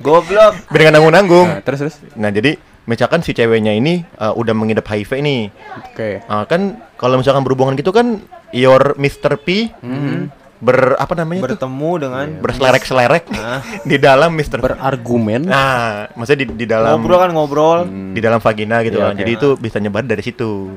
Goblok. 0.00 0.52
Nggak 0.66 0.90
nanggung-nanggung. 0.90 1.48
Nah, 1.48 1.60
terus 1.60 1.78
terus. 1.80 1.96
Nah, 2.14 2.30
jadi 2.30 2.56
misalkan 2.90 3.22
si 3.22 3.30
ceweknya 3.30 3.70
ini 3.70 4.02
eh, 4.02 4.32
udah 4.34 4.50
mengidap 4.50 4.84
HIV 4.84 5.22
nih. 5.22 5.42
Oke. 5.86 6.18
Ah, 6.26 6.42
kan 6.44 6.82
kalau 6.98 7.14
misalkan 7.14 7.46
berhubungan 7.46 7.78
gitu 7.78 7.94
kan 7.94 8.18
your 8.50 8.98
Mr. 8.98 9.38
P 9.38 9.70
ber 10.60 10.92
apa 10.94 11.16
namanya 11.16 11.40
tuh? 11.40 11.56
Bertemu 11.56 11.90
dengan 11.96 12.26
Berselerek-selerek 12.44 13.24
Nah. 13.32 13.64
di 13.80 13.96
dalam 13.96 14.28
Mr. 14.30 14.60
Berargumen. 14.60 15.48
Nah, 15.48 16.04
maksudnya 16.12 16.44
di, 16.44 16.46
di 16.52 16.66
dalam 16.68 17.00
ngobrol 17.00 17.16
kan 17.16 17.30
ngobrol. 17.32 17.78
di 18.12 18.20
dalam 18.20 18.44
vagina 18.44 18.84
gitu 18.84 19.00
Iya, 19.00 19.08
kan. 19.08 19.12
oke. 19.14 19.20
Jadi 19.24 19.30
itu 19.32 19.48
bisa 19.56 19.80
nyebar 19.80 20.04
dari 20.04 20.20
situ. 20.20 20.76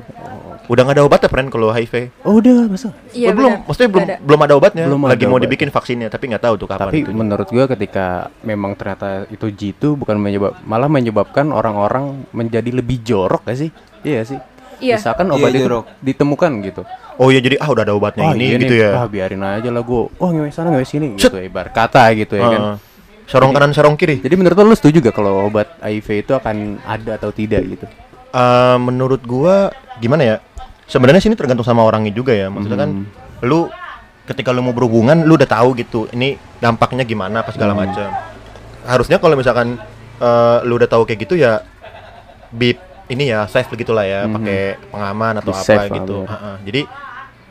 Udah 0.63 0.81
nggak 0.81 0.95
ada 0.95 1.03
obatnya, 1.03 1.27
friend 1.27 1.49
kalau 1.51 1.67
HIV. 1.69 1.93
Oh, 2.23 2.39
udah 2.39 2.65
masa. 2.65 2.95
Iya, 3.11 3.35
belum, 3.35 3.51
benar. 3.51 3.67
maksudnya 3.67 3.89
belum 3.89 4.03
ada. 4.03 4.15
belum 4.17 4.39
ada 4.39 4.53
obatnya. 4.55 4.83
Belum 4.87 5.01
Lagi 5.03 5.15
ada 5.19 5.25
mau 5.27 5.35
obat. 5.35 5.43
dibikin 5.43 5.69
vaksinnya, 5.69 6.07
tapi 6.07 6.23
nggak 6.31 6.39
tahu 6.41 6.55
tuh 6.55 6.67
kapan 6.67 6.87
Tapi 6.87 6.99
itu. 7.03 7.11
menurut 7.11 7.47
gua 7.47 7.65
ketika 7.67 8.05
memang 8.41 8.71
ternyata 8.73 9.07
itu 9.27 9.45
jitu 9.49 9.93
bukan 9.93 10.15
menyebab 10.15 10.55
malah 10.63 10.87
menyebabkan 10.87 11.49
orang-orang 11.49 12.23
menjadi 12.31 12.71
lebih 12.71 13.03
jorok 13.03 13.43
gak 13.43 13.59
sih? 13.59 13.69
Iya 14.01 14.23
sih. 14.23 14.39
Iya. 14.79 14.99
Misalkan 14.99 15.27
Iya, 15.27 15.35
obat 15.35 15.49
itu 15.49 15.59
jorok. 15.61 15.85
ditemukan 15.99 16.51
gitu. 16.61 16.81
Oh 17.13 17.27
iya 17.27 17.39
jadi 17.39 17.55
ah 17.57 17.67
udah 17.67 17.83
ada 17.83 17.93
obatnya 17.93 18.23
Wah, 18.25 18.33
ini 18.33 18.43
iya 18.45 18.57
gitu 18.57 18.73
nih, 18.73 18.83
ya. 18.83 18.91
Ah, 18.95 19.07
biarin 19.07 19.41
aja 19.41 19.69
lah 19.69 19.83
gua. 19.83 20.07
Wah, 20.15 20.31
ngewe 20.31 20.49
sana 20.49 20.71
ngewe 20.71 20.83
sini 20.83 21.07
Set. 21.15 21.27
gitu 21.27 21.39
ibar 21.39 21.69
kata 21.69 22.07
gitu 22.13 22.35
ya 22.35 22.45
kan. 22.45 22.61
Heeh. 22.63 22.75
Serong 23.23 23.51
kanan 23.51 23.71
serong 23.71 23.95
kiri. 23.95 24.19
Jadi 24.19 24.33
menurut 24.33 24.55
lo 24.57 24.63
lu 24.65 24.75
setuju 24.75 24.99
gak 25.01 25.11
kalau 25.13 25.43
obat 25.43 25.75
HIV 25.79 26.07
itu 26.21 26.31
akan 26.31 26.79
ada 26.81 27.15
atau 27.15 27.31
tidak 27.31 27.63
gitu? 27.65 27.85
Eh, 28.29 28.77
menurut 28.77 29.21
gua 29.21 29.69
gimana 29.97 30.23
ya? 30.25 30.37
Sebenarnya 30.93 31.25
sini 31.25 31.33
tergantung 31.33 31.65
sama 31.65 31.81
orangnya 31.81 32.13
juga 32.13 32.29
ya. 32.31 32.53
Maksudnya 32.53 32.77
kan 32.77 32.89
Hmm. 32.93 33.09
lu 33.41 33.65
ketika 34.23 34.53
lu 34.53 34.61
mau 34.61 34.71
berhubungan 34.71 35.25
lu 35.25 35.33
udah 35.33 35.49
tahu 35.49 35.73
gitu 35.73 36.05
ini 36.13 36.37
dampaknya 36.61 37.01
gimana 37.01 37.41
apa 37.41 37.49
segala 37.49 37.73
Hmm. 37.73 37.81
macam. 37.83 38.09
Harusnya 38.85 39.17
kalau 39.17 39.33
misalkan 39.33 39.81
eh, 40.15 40.57
lu 40.63 40.77
udah 40.77 40.87
tahu 40.87 41.03
kayak 41.03 41.25
gitu 41.25 41.35
ya 41.35 41.65
bip 42.47 42.77
ini 43.09 43.27
ya 43.27 43.43
safe 43.45 43.67
begitulah 43.67 44.05
ya, 44.05 44.23
Mhm. 44.23 44.31
pakai 44.31 44.61
pengaman 44.87 45.33
atau 45.41 45.51
Be 45.51 45.59
apa 45.59 45.83
gitu. 45.91 46.15
bener. 46.23 46.31
Heeh. 46.31 46.55
Jadi 46.63 46.81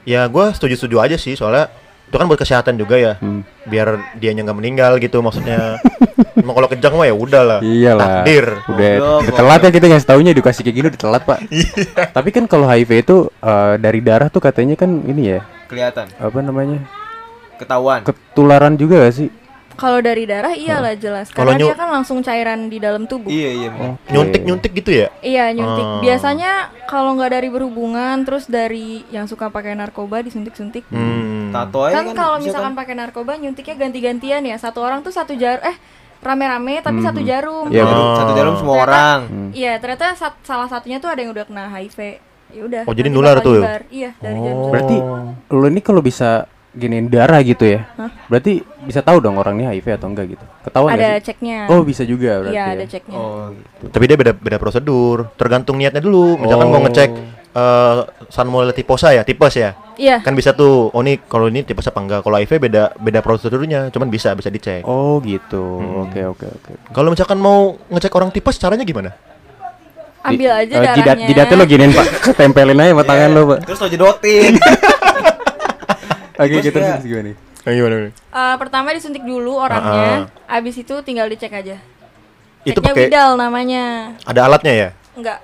ya 0.09 0.23
gua 0.25 0.55
setuju-setuju 0.55 0.97
aja 0.97 1.17
sih 1.19 1.35
soalnya 1.35 1.69
itu 2.03 2.17
kan 2.17 2.27
buat 2.29 2.41
kesehatan 2.41 2.75
juga 2.77 2.97
ya. 2.97 3.13
Hmm. 3.19 3.41
Biar 3.65 3.97
dianya 4.17 4.45
nggak 4.45 4.59
meninggal 4.59 4.93
gitu 4.99 5.23
maksudnya. 5.25 5.81
Emang 6.37 6.55
kalau 6.57 6.69
kejang 6.69 6.93
mah 6.95 7.09
ya 7.09 7.15
udahlah. 7.17 7.59
Iyalah. 7.65 8.25
Takdir. 8.25 8.47
Udah, 8.69 8.89
Goblok, 8.93 9.21
udah 9.23 9.33
telat 9.33 9.61
ya 9.65 9.71
kita 9.73 9.87
ngasih 9.89 10.09
taunya 10.09 10.31
edukasi 10.37 10.61
kayak 10.61 10.77
gini 10.77 10.87
udah 10.93 11.01
telat, 11.01 11.23
Pak. 11.25 11.39
Iya. 11.53 12.13
Tapi 12.13 12.29
kan 12.35 12.45
kalau 12.45 12.67
HIV 12.69 12.91
itu 13.01 13.17
eh, 13.41 13.75
dari 13.81 14.01
darah 14.05 14.29
tuh 14.29 14.43
katanya 14.45 14.77
kan 14.77 14.91
ini 15.05 15.37
ya, 15.37 15.41
Kelihatan. 15.69 16.09
apa 16.17 16.39
namanya? 16.41 16.85
Ketahuan. 17.57 18.03
Ketularan 18.03 18.75
juga 18.75 19.07
gak 19.07 19.15
sih? 19.15 19.29
Kalau 19.73 19.99
dari 19.99 20.25
darah 20.25 20.53
iyalah 20.53 20.95
jelas 20.95 21.29
Kalau 21.29 21.51
karena 21.51 21.65
dia 21.65 21.75
kan 21.75 21.89
langsung 21.91 22.21
cairan 22.21 22.67
di 22.67 22.77
dalam 22.77 23.05
tubuh. 23.05 23.27
Iya, 23.27 23.51
iya. 23.53 23.69
bener. 23.69 23.91
Oke. 23.95 24.09
Nyuntik-nyuntik 24.09 24.73
gitu 24.75 24.91
ya? 24.93 25.09
Iya 25.19 25.45
nyuntik. 25.51 25.85
Oh. 25.85 26.01
Biasanya 26.01 26.53
kalau 26.85 27.15
nggak 27.15 27.33
dari 27.33 27.49
berhubungan, 27.49 28.17
terus 28.23 28.47
dari 28.47 29.03
yang 29.09 29.25
suka 29.25 29.49
pakai 29.49 29.73
narkoba 29.73 30.21
disuntik-suntik. 30.21 30.85
Hmm. 30.89 31.51
Tato 31.51 31.83
aja 31.83 31.95
Kan 31.95 32.05
kan. 32.09 32.17
kalau 32.17 32.37
misalkan 32.39 32.73
kan? 32.73 32.79
pakai 32.79 32.95
narkoba 32.95 33.33
nyuntiknya 33.35 33.77
ganti-gantian 33.77 34.43
ya. 34.43 34.57
Satu 34.57 34.81
orang 34.81 35.01
tuh 35.01 35.11
satu 35.11 35.33
jar 35.33 35.59
eh 35.61 35.77
rame-rame 36.19 36.79
tapi 36.81 36.99
Mhm. 36.99 37.05
satu 37.05 37.21
jarum. 37.21 37.67
Iya, 37.67 37.83
Jarum- 37.83 37.99
Oh. 37.99 38.15
Satu 38.15 38.33
jarum 38.33 38.55
semua 38.55 38.75
Ternyata- 38.77 38.89
orang. 38.89 39.21
Hmm. 39.27 39.51
Iya, 39.53 39.73
ternyata 39.77 40.07
sat- 40.15 40.43
salah 40.43 40.69
satunya 40.69 40.97
tuh 40.97 41.09
ada 41.09 41.19
yang 41.19 41.33
udah 41.33 41.45
kena 41.45 41.67
HIV. 41.69 41.99
Ya 42.53 42.63
udah. 42.63 42.83
Oh, 42.85 42.93
jadi 42.93 43.09
nular 43.09 43.41
tuh? 43.41 43.59
nyebar. 43.59 43.83
Iya, 43.89 44.11
dari 44.19 44.37
jarum 44.37 44.53
Oh. 44.53 44.61
suntik. 44.63 44.71
Berarti 44.71 44.97
lo 45.51 45.67
ini 45.67 45.81
kalau 45.81 46.01
bisa 46.01 46.45
giniin 46.73 47.07
darah 47.07 47.41
gitu 47.41 47.69
ya. 47.69 47.85
Berarti 48.27 48.65
bisa 48.83 49.05
tahu 49.05 49.21
dong 49.21 49.37
orang 49.37 49.61
ini 49.61 49.69
HIV 49.69 50.01
atau 50.01 50.09
enggak 50.09 50.37
gitu. 50.37 50.45
Ketahuan 50.65 50.97
ada 50.97 51.21
ceknya. 51.21 51.69
Oh, 51.69 51.85
bisa 51.85 52.03
juga 52.03 52.41
berarti. 52.41 52.57
Iya, 52.57 52.65
ya. 52.65 52.73
ada 52.73 52.85
ceknya. 52.89 53.17
Oh, 53.17 53.53
gitu. 53.53 53.85
Tapi 53.93 54.05
dia 54.09 54.17
beda 54.17 54.33
beda 54.33 54.57
prosedur, 54.57 55.29
tergantung 55.37 55.77
niatnya 55.77 56.01
dulu. 56.01 56.41
Misalkan 56.41 56.69
mau 56.69 56.81
Oh. 56.81 56.85
ngecek 56.89 57.11
eh 57.53 57.99
salmonella 58.33 58.73
typhosa 58.73 59.13
ya, 59.13 59.21
tipes 59.23 59.53
ya. 59.53 59.77
Iya. 60.01 60.25
Kan 60.25 60.33
bisa 60.33 60.57
tuh, 60.57 60.89
oh 60.89 61.03
nih 61.05 61.21
kalau 61.29 61.53
ini 61.53 61.61
tipes 61.61 61.85
apa 61.85 62.01
enggak. 62.01 62.21
Kalau 62.25 62.41
HIV 62.41 62.57
beda 62.57 62.97
beda 62.97 63.21
prosedurnya, 63.21 63.93
cuman 63.93 64.09
bisa 64.09 64.33
bisa 64.33 64.49
dicek. 64.49 64.89
Oh, 64.89 65.21
gitu. 65.21 65.61
Hmm. 65.77 66.09
Oke, 66.09 66.25
oke, 66.25 66.47
oke. 66.49 66.71
Kalau 66.89 67.13
misalkan 67.13 67.37
mau 67.37 67.77
ngecek 67.93 68.13
orang 68.17 68.33
tipes 68.33 68.57
caranya 68.57 68.89
gimana? 68.89 69.13
Ambil 70.23 70.49
Di- 70.49 70.59
aja 70.65 70.73
eh, 70.73 70.81
darahnya. 70.81 70.97
Jidat 70.97 71.17
jidatnya 71.29 71.57
lo 71.59 71.65
giniin, 71.67 71.93
Pak. 71.93 72.07
Tempelin 72.41 72.79
aja 72.81 72.95
sama 72.95 73.05
tangan 73.05 73.31
lo, 73.35 73.43
Pak. 73.53 73.59
Terus 73.69 73.79
lo 73.83 73.89
jedotin. 73.91 74.53
Oke, 76.37 76.55
ya. 76.59 76.71
terus 76.73 77.05
gimana 77.05 77.25
nih? 77.29 77.37
gimana? 77.63 77.97
Eh, 78.11 78.55
pertama 78.59 78.89
disuntik 78.91 79.23
dulu 79.23 79.55
orangnya, 79.55 80.27
abis 80.49 80.75
itu 80.83 80.95
tinggal 81.07 81.31
dicek 81.31 81.53
aja. 81.53 81.77
Itu 82.63 82.79
Ceknya 82.79 82.95
pakai 82.95 83.05
Widal 83.11 83.31
namanya. 83.35 83.85
ada 84.23 84.41
alatnya 84.47 84.73
ya? 84.73 84.89
Enggak. 85.19 85.39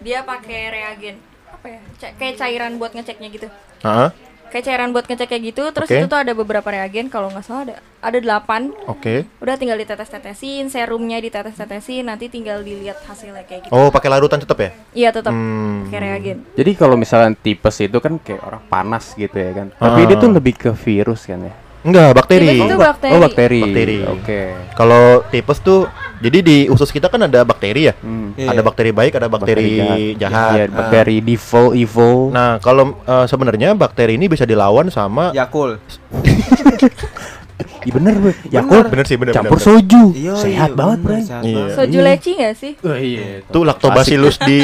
Dia 0.00 0.24
pakai 0.24 0.60
reagen. 0.72 1.16
Apa 1.52 1.66
ya? 1.68 1.80
Ca- 2.00 2.14
kayak 2.18 2.34
cairan 2.40 2.72
buat 2.80 2.92
ngeceknya 2.92 3.28
gitu. 3.30 3.48
Heeh. 3.84 4.08
Kayak 4.52 4.64
cairan 4.68 4.92
buat 4.92 5.08
ngecek 5.08 5.26
kayak 5.26 5.42
gitu, 5.48 5.62
terus 5.72 5.88
Oke. 5.88 5.96
itu 5.96 6.06
tuh 6.06 6.20
ada 6.20 6.36
beberapa 6.36 6.68
reagen 6.68 7.08
kalau 7.08 7.32
nggak 7.32 7.40
salah 7.40 7.62
ada 7.64 7.74
ada 7.98 8.18
delapan. 8.20 8.68
Oke. 8.84 9.24
Udah 9.40 9.56
tinggal 9.56 9.80
ditetes-tetesin, 9.80 10.68
serumnya 10.68 11.16
ditetes-tetesin, 11.18 12.04
nanti 12.04 12.28
tinggal 12.28 12.60
dilihat 12.60 13.00
hasilnya 13.00 13.48
kayak 13.48 13.66
gitu. 13.66 13.72
Oh, 13.72 13.88
pakai 13.88 14.12
larutan 14.12 14.36
tetap 14.36 14.60
ya? 14.60 14.70
Iya 14.92 15.08
tetap 15.08 15.32
Hmm. 15.32 15.88
pakai 15.88 16.00
reagen. 16.04 16.44
Jadi 16.52 16.70
kalau 16.76 17.00
misalnya 17.00 17.32
tipes 17.32 17.80
itu 17.80 17.96
kan 17.96 18.20
kayak 18.20 18.44
orang 18.44 18.62
panas 18.68 19.16
gitu 19.16 19.32
ya 19.32 19.56
kan. 19.56 19.72
Tapi 19.72 20.00
Ah. 20.02 20.06
dia 20.06 20.16
tuh 20.20 20.28
lebih 20.28 20.54
ke 20.54 20.70
virus 20.76 21.24
kan 21.24 21.40
ya. 21.40 21.54
Enggak, 21.82 22.14
bakteri. 22.14 22.46
Tipes 22.46 22.68
itu 22.68 22.76
bakteri. 22.76 23.12
Oh, 23.16 23.20
bakteri. 23.24 23.60
Bakteri. 23.64 23.98
Oke. 24.06 24.40
Kalau 24.76 25.02
tipes 25.32 25.58
tuh 25.58 25.88
jadi 26.22 26.38
di 26.40 26.56
usus 26.70 26.88
kita 26.94 27.10
kan 27.10 27.26
ada 27.26 27.42
bakteri 27.42 27.90
ya? 27.90 27.94
Hmm. 27.98 28.32
Iya. 28.38 28.54
Ada 28.54 28.60
bakteri 28.62 28.90
baik, 28.94 29.12
ada 29.18 29.28
bakteri, 29.28 30.14
jahat. 30.16 30.54
Iya, 30.56 30.64
bakteri 30.70 31.16
devil, 31.18 31.66
evil. 31.74 32.14
Nah, 32.30 32.62
kalau 32.62 32.94
eh, 33.02 33.26
sebenarnya 33.26 33.74
bakteri 33.74 34.14
ini 34.14 34.30
bisa 34.30 34.46
dilawan 34.46 34.88
sama 34.88 35.34
Yakul. 35.34 35.76
Iya 37.82 37.92
bener, 37.98 38.14
Bro. 38.18 38.32
Yakult 38.46 38.86
Bener 38.94 39.06
sih, 39.06 39.18
bener, 39.18 39.34
campur 39.34 39.58
bener, 39.58 39.66
soju. 39.66 40.04
Iya, 40.14 40.34
Sehat 40.38 40.70
iya, 40.70 40.78
banget, 40.78 40.98
bener, 41.02 41.18
Bro. 41.18 41.26
sehat 41.26 41.42
Iya. 41.42 41.64
Soju 41.74 41.98
leci 41.98 42.30
nggak 42.38 42.54
sih? 42.54 42.72
Oh 42.82 42.96
iya. 42.98 43.22
tuh 43.50 43.62
lactobacillus 43.66 44.36
di 44.42 44.58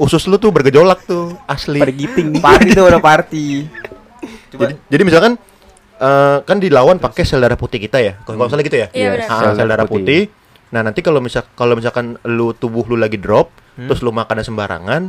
usus 0.00 0.22
lu 0.28 0.36
tuh 0.40 0.50
bergejolak 0.52 1.04
tuh 1.04 1.36
asli. 1.44 1.80
pada 1.80 1.92
giting. 1.92 2.40
Party 2.40 2.72
tuh 2.72 2.84
udah 2.88 3.00
party. 3.04 3.68
Coba 4.52 4.60
Jadi, 4.64 4.74
jadi 4.88 5.02
misalkan 5.04 5.32
eh, 6.00 6.36
kan 6.44 6.56
dilawan 6.56 6.96
pakai 6.96 7.22
sel 7.28 7.40
darah 7.44 7.60
putih 7.60 7.80
kita 7.80 8.00
ya. 8.00 8.16
Kalau 8.24 8.40
nggak 8.40 8.48
salah 8.48 8.64
gitu 8.64 8.76
ya? 8.80 8.88
Iya. 8.92 9.28
Ah, 9.28 9.40
Sel 9.40 9.52
sel 9.60 9.68
darah 9.68 9.84
putih. 9.84 10.00
putih. 10.00 10.43
Nah, 10.74 10.82
nanti 10.82 11.00
kalau 11.00 11.22
misal 11.22 11.46
kalau 11.54 11.78
misalkan 11.78 12.18
lu 12.26 12.50
tubuh 12.52 12.82
lu 12.84 12.98
lagi 12.98 13.14
drop, 13.14 13.54
terus 13.78 14.02
lu 14.02 14.10
makan 14.10 14.42
sembarangan, 14.42 15.02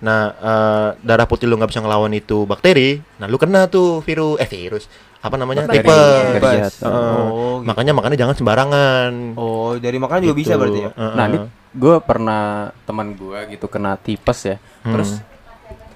nah 0.00 0.20
eh, 0.32 0.88
darah 0.98 1.24
putih 1.24 1.44
lu 1.44 1.54
nggak 1.54 1.68
bisa 1.68 1.80
ngelawan 1.80 2.08
itu 2.10 2.42
bakteri, 2.42 3.04
nah 3.16 3.28
lu 3.28 3.36
kena 3.36 3.68
tuh 3.68 4.00
virus 4.00 4.40
eh 4.40 4.48
virus 4.48 4.84
apa 5.20 5.36
namanya 5.36 5.68
Bakteri. 5.68 5.84
tipes. 5.84 6.24
Tipes. 6.32 6.52
jahat. 6.56 6.74
Heeh. 6.80 7.12
Oh, 7.28 7.60
gitu. 7.60 7.68
Makanya 7.68 7.92
makannya 7.92 8.16
jangan 8.16 8.34
sembarangan. 8.34 9.12
Oh, 9.36 9.76
dari 9.76 10.00
makan 10.00 10.16
juga 10.18 10.32
Gitu. 10.32 10.40
bisa 10.40 10.52
berarti 10.56 10.80
ya? 10.80 10.90
Heeh. 10.90 11.12
Nah, 11.12 11.24
ini 11.28 11.38
gue 11.70 11.94
pernah 12.00 12.42
teman 12.82 13.12
gue 13.12 13.38
gitu 13.52 13.66
kena 13.68 14.00
tipes 14.00 14.40
ya. 14.42 14.56
Hmm. 14.80 14.96
Terus 14.96 15.20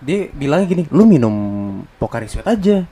dia 0.04 0.28
bilang 0.28 0.68
gini, 0.68 0.84
lu 0.92 1.08
minum 1.08 1.32
Pocari 1.96 2.28
Sweat 2.28 2.44
aja. 2.44 2.84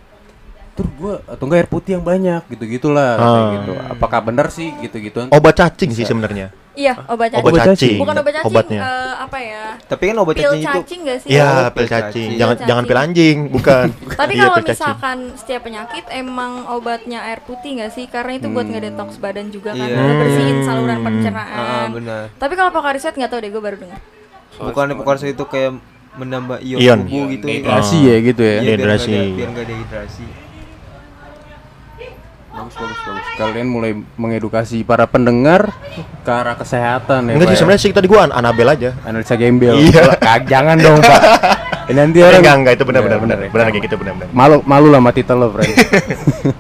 Terus 0.72 0.88
gue 0.90 1.14
atau 1.26 1.44
enggak 1.44 1.58
air 1.58 1.68
putih 1.68 1.90
yang 1.92 2.02
banyak 2.02 2.40
gitu-gitulah 2.48 3.10
kayak 3.14 3.28
Ah. 3.36 3.50
gitu. 3.54 3.72
Apakah 3.90 4.20
benar 4.22 4.48
sih 4.48 4.72
gitu-gituan? 4.78 5.28
obat 5.28 5.52
cacing 5.54 5.90
sih 5.90 6.02
sebenarnya. 6.02 6.48
Iya, 6.72 6.96
obat 7.06 7.28
cacing. 7.28 7.44
Obat 7.44 7.52
cacing. 7.52 7.76
cacing. 7.76 7.96
Bukan 8.00 8.14
obat 8.16 8.32
cacing, 8.32 8.48
Obatnya. 8.48 8.80
eh, 8.80 9.12
apa 9.20 9.38
ya? 9.38 9.64
Tapi 9.84 10.02
kan 10.08 10.16
obat 10.16 10.32
Pil 10.32 10.42
cacing 10.42 10.56
itu 10.56 10.72
cacing 10.72 11.00
nggak 11.04 11.18
sih? 11.20 11.28
Iya, 11.28 11.44
Oh, 11.44 11.52
pil 11.52 11.68
pil 11.68 11.84
cacing. 11.84 12.00
cacing. 12.08 12.28
Jangan 12.32 12.54
Pil 12.54 12.64
jangan 12.64 12.82
cacing. 12.82 12.88
pil 12.88 13.04
anjing, 13.04 13.36
bukan. 13.52 13.86
Tapi 14.22 14.32
Iya, 14.32 14.40
kalau 14.42 14.56
cacing. 14.56 14.72
misalkan 14.72 15.18
setiap 15.36 15.60
penyakit 15.62 16.04
emang 16.08 16.52
obatnya 16.66 17.18
air 17.22 17.40
putih 17.42 17.70
nggak 17.76 17.92
sih? 17.92 18.08
Karena 18.08 18.32
itu 18.32 18.48
buat 18.48 18.64
ngedetox 18.64 19.10
badan 19.18 19.52
juga 19.52 19.76
kan, 19.76 19.84
Iya. 19.84 20.16
bersihin 20.16 20.58
saluran 20.64 20.96
Ah, 20.96 21.04
pencernaan. 21.04 21.86
benar. 21.92 22.22
Tapi 22.32 22.52
kalau 22.56 22.70
Pocari 22.72 22.96
Sweat 22.96 23.14
nggak 23.14 23.28
tahu 23.28 23.40
deh, 23.44 23.50
gue 23.50 23.62
baru 23.62 23.76
dengar. 23.76 24.00
Bukan 24.96 25.16
Sweat 25.18 25.34
itu 25.34 25.44
kayak 25.44 25.72
menambah 26.14 26.60
ion, 26.62 26.78
Ion. 26.78 26.98
tubuh 27.04 27.24
gitu. 27.28 27.46
Dehidrasi 27.46 27.98
ya 28.02 28.16
gitu 28.22 28.40
ya. 28.40 28.52
Iya, 28.54 28.60
Dehidrasi. 28.70 29.12
ada- 29.12 29.28
Biar 29.30 29.48
nggak 29.50 29.66
dehidrasi. 29.66 30.24
Bagus 32.52 32.74
bagus 32.76 32.98
bagus. 33.00 33.26
Kalian 33.40 33.68
mulai 33.68 33.92
mengedukasi 34.14 34.84
para 34.84 35.08
pendengar 35.08 35.72
ke 36.20 36.30
arah 36.30 36.52
kesehatan 36.52 37.32
ya. 37.32 37.34
Enggak 37.40 37.48
sih 37.48 37.56
ya? 37.56 37.60
sebenarnya 37.64 37.82
sih 37.82 37.92
tadi 37.96 38.06
gua 38.06 38.28
an 38.28 38.32
Anabel 38.36 38.68
aja. 38.68 38.92
analisa 39.08 39.34
gembel. 39.34 39.72
Iya. 39.80 40.20
Jangan 40.44 40.76
dong, 40.76 41.00
Pak. 41.00 41.20
Ini 41.90 41.98
nanti 41.98 42.18
orang 42.22 42.40
enggak 42.44 42.56
enggak 42.62 42.74
itu 42.78 42.84
benar 42.86 43.00
Iya, 43.02 43.08
benar 43.08 43.18
benar. 43.24 43.36
ya. 43.42 43.48
Benar 43.50 43.64
kayak 43.72 43.84
gitu 43.88 43.96
benar 43.98 44.12
benar. 44.14 44.28
Malu 44.30 44.56
malu 44.68 44.88
lah 44.92 45.00
mati 45.02 45.24
lo, 45.26 45.48
friend. 45.50 45.74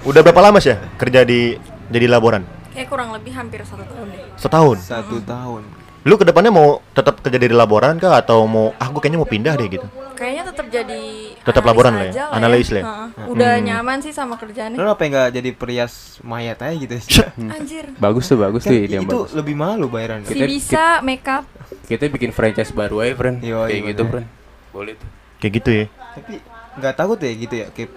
Udah 0.02 0.20
berapa 0.24 0.40
lama 0.42 0.58
sih 0.58 0.72
ya 0.74 0.80
kerja 0.98 1.20
di 1.22 1.54
jadi 1.92 2.06
laboran? 2.08 2.42
Kayak 2.72 2.88
kurang 2.88 3.12
lebih 3.12 3.32
hampir 3.36 3.60
satu 3.62 3.84
tahun 3.84 4.06
deh. 4.10 4.20
Setahun. 4.40 4.76
Satu 4.80 5.20
tahun. 5.22 5.62
Lu 6.02 6.18
ke 6.18 6.26
depannya 6.26 6.50
mau 6.50 6.82
tetap 6.90 7.22
kerja 7.22 7.38
di 7.38 7.46
laboran 7.52 7.94
kah 8.00 8.18
atau 8.18 8.42
mau 8.50 8.74
ah 8.74 8.90
gua 8.90 8.98
kayaknya 8.98 9.20
mau 9.22 9.28
pindah 9.28 9.54
deh 9.54 9.68
gitu. 9.70 9.86
Kayaknya 10.18 10.41
tetap 10.52 10.66
jadi 10.68 11.00
Tetap 11.40 11.62
laboran 11.64 11.92
lah 11.92 12.06
ya? 12.06 12.28
Analis 12.30 12.68
lah 12.68 12.78
ya? 12.78 12.84
Heeh. 12.86 13.08
Udah 13.26 13.52
nyaman 13.58 13.98
sih 13.98 14.12
sama 14.12 14.36
kerjaannya. 14.36 14.76
Lo 14.76 14.92
apa 14.92 15.02
nggak 15.02 15.28
jadi 15.32 15.50
perias 15.50 16.20
mayat 16.20 16.60
aja 16.60 16.76
gitu 16.76 16.94
sih? 16.96 17.24
Anjir. 17.56 17.90
bagus 17.96 18.24
tuh, 18.26 18.36
bagus 18.36 18.62
Kan 18.62 18.70
tuh 18.70 18.78
ide 18.78 18.94
yang 18.94 19.04
itu 19.04 19.16
bagus. 19.18 19.32
lebih 19.32 19.54
malu 19.54 19.88
bayaran. 19.88 20.22
Si 20.22 20.32
Kita- 20.32 20.46
bisa 20.46 20.84
make 21.00 21.24
up. 21.24 21.48
Kita 21.82 22.06
bikin 22.06 22.30
franchise 22.30 22.70
baru 22.70 23.00
aja, 23.00 23.16
friend. 23.16 23.40
Yo, 23.40 23.64
Kayak 23.64 23.72
iya, 23.74 23.90
gitu, 23.90 24.02
friend. 24.06 24.26
Boleh 24.70 24.92
tuh. 24.94 25.08
Kayak 25.36 25.52
gitu 25.56 25.70
ya. 25.72 25.84
Tapi 26.12 26.32
nggak 26.72 26.94
takut 26.94 27.18
ya 27.18 27.32
gitu 27.34 27.54
ya 27.54 27.66
kayak 27.68 27.90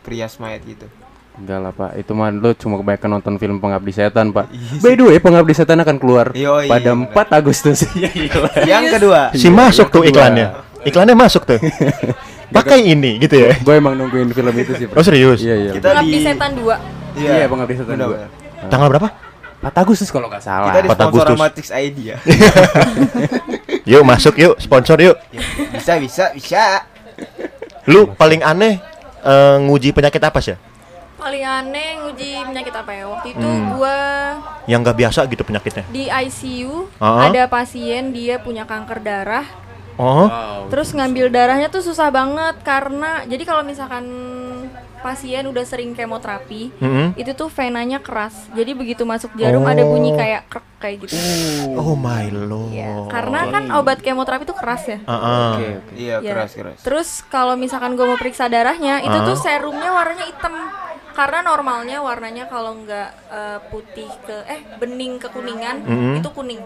perias 0.00 0.32
mayat 0.36 0.64
gitu. 0.64 0.88
Enggak 1.38 1.58
lah, 1.62 1.70
Pak. 1.70 1.94
Itu 1.94 2.12
mah 2.12 2.28
lo 2.28 2.50
cuma 2.50 2.74
kebanyakan 2.76 3.10
nonton 3.14 3.34
film 3.38 3.56
Pengabdi 3.56 3.94
Setan, 3.94 4.34
Pak. 4.34 4.50
Iya 4.50 4.82
By 4.82 4.98
the 4.98 5.04
way, 5.06 5.16
Pengabdi 5.16 5.54
Setan 5.54 5.78
akan 5.78 5.96
keluar 5.96 6.34
Yo, 6.34 6.58
iya, 6.58 6.66
pada 6.66 6.90
bener. 6.90 7.14
4 7.14 7.38
Agustus. 7.38 7.78
Iya. 7.94 8.10
Yang 8.66 8.84
kedua. 8.98 9.20
Si 9.32 9.46
masuk 9.46 9.86
tuh 9.86 10.02
kedua. 10.02 10.26
iklannya. 10.26 10.46
Iklannya 10.80 11.14
masuk 11.14 11.42
tuh. 11.44 11.58
Pakai 12.48 12.80
ini 12.82 13.18
gitu 13.18 13.36
ya. 13.36 13.52
Gue 13.58 13.76
emang 13.76 13.92
nungguin 13.92 14.30
film 14.30 14.54
itu 14.54 14.72
sih, 14.74 14.86
Oh 14.88 15.02
serius? 15.02 15.38
Iya, 15.38 15.54
iya. 15.58 15.70
Kita 15.72 15.92
Pengabdi 15.92 16.10
di 16.10 16.18
Setan 16.22 16.50
2. 16.56 17.18
Iya, 17.18 17.44
Pengabdi 17.44 17.74
Setan 17.74 17.92
Benar, 17.92 18.06
dua. 18.06 18.16
benar. 18.16 18.68
Tanggal 18.68 18.88
berapa? 18.88 19.08
4 19.58 19.74
Agustus 19.76 20.08
kalau 20.08 20.26
nggak 20.26 20.40
salah. 20.40 20.70
Kita 20.70 20.80
di 20.80 20.88
4 20.88 20.94
sponsor 20.94 21.08
Agustus. 21.26 21.34
sama 21.34 21.46
Tix 21.50 21.66
ID 21.68 21.98
ya. 22.06 22.16
Yuk 23.84 24.02
masuk 24.02 24.34
yuk 24.36 24.54
sponsor 24.56 24.96
yuk. 24.98 25.16
bisa 25.72 25.96
bisa 25.96 26.24
bisa. 26.30 26.62
Lu 27.84 28.06
paling 28.10 28.40
aneh 28.40 28.78
eh, 29.20 29.56
nguji 29.58 29.90
penyakit 29.90 30.20
apa 30.20 30.38
sih? 30.38 30.54
Paling 31.16 31.42
aneh 31.42 31.98
nguji 31.98 32.30
penyakit 32.44 32.70
apa 32.72 32.90
ya? 32.92 33.04
Waktu 33.08 33.28
itu 33.30 33.42
Hmm. 33.42 33.74
gua 33.74 33.96
Yang 34.64 34.80
nggak 34.80 34.96
biasa 34.96 35.20
gitu 35.26 35.42
penyakitnya. 35.42 35.84
di 35.88 36.06
ICU 36.06 36.86
Ah. 36.96 37.26
ada 37.26 37.44
pasien 37.44 38.08
dia 38.10 38.38
punya 38.38 38.62
kanker 38.62 39.00
darah. 39.00 39.44
Oh. 39.98 40.30
Wow. 40.30 40.70
Terus 40.70 40.94
ngambil 40.94 41.26
darahnya 41.28 41.68
tuh 41.68 41.82
susah 41.82 42.08
banget 42.14 42.62
karena 42.62 43.26
jadi 43.26 43.42
kalau 43.42 43.66
misalkan 43.66 44.06
pasien 44.98 45.44
udah 45.44 45.62
sering 45.62 45.92
kemoterapi, 45.92 46.74
Mm-mm. 46.74 47.14
itu 47.14 47.30
tuh 47.32 47.48
venanya 47.48 47.98
keras. 47.98 48.34
Jadi 48.50 48.72
begitu 48.72 49.02
masuk 49.02 49.34
jarum 49.34 49.62
ada 49.62 49.80
bunyi 49.80 50.10
Oh. 50.10 50.16
kayak 50.16 50.42
krek 50.46 50.66
kayak 50.78 50.96
gitu. 51.02 51.14
Oh 51.74 51.92
my 51.92 52.26
lord. 52.30 52.70
Iya, 52.70 53.08
karena 53.08 53.40
kan 53.48 53.64
obat 53.72 53.98
kemoterapi 53.98 54.44
tuh 54.44 54.54
keras 54.54 54.86
ya. 54.86 54.98
Ah, 55.02 55.12
ah. 55.12 55.50
Oke, 55.54 55.66
oke. 55.76 55.92
Iya 55.92 56.16
Iya. 56.18 56.32
keras 56.32 56.50
keras. 56.52 56.78
Terus 56.80 57.08
kalau 57.24 57.54
misalkan 57.54 57.92
gue 57.92 58.04
mau 58.04 58.14
periksa 58.14 58.46
darahnya, 58.46 58.98
itu 59.00 59.12
Ah. 59.12 59.24
tuh 59.24 59.36
serumnya 59.36 59.90
warnanya 59.90 60.24
hitam. 60.24 60.54
Karena 61.10 61.42
normalnya 61.42 61.98
warnanya 61.98 62.46
kalau 62.46 62.78
nggak 62.78 63.10
eh, 63.28 63.58
putih 63.68 64.06
ke 64.22 64.36
eh 64.46 64.62
bening 64.78 65.18
ke 65.18 65.26
kuningan 65.28 65.82
Mm-mm. 65.82 66.14
itu 66.14 66.30
kuning. 66.30 66.62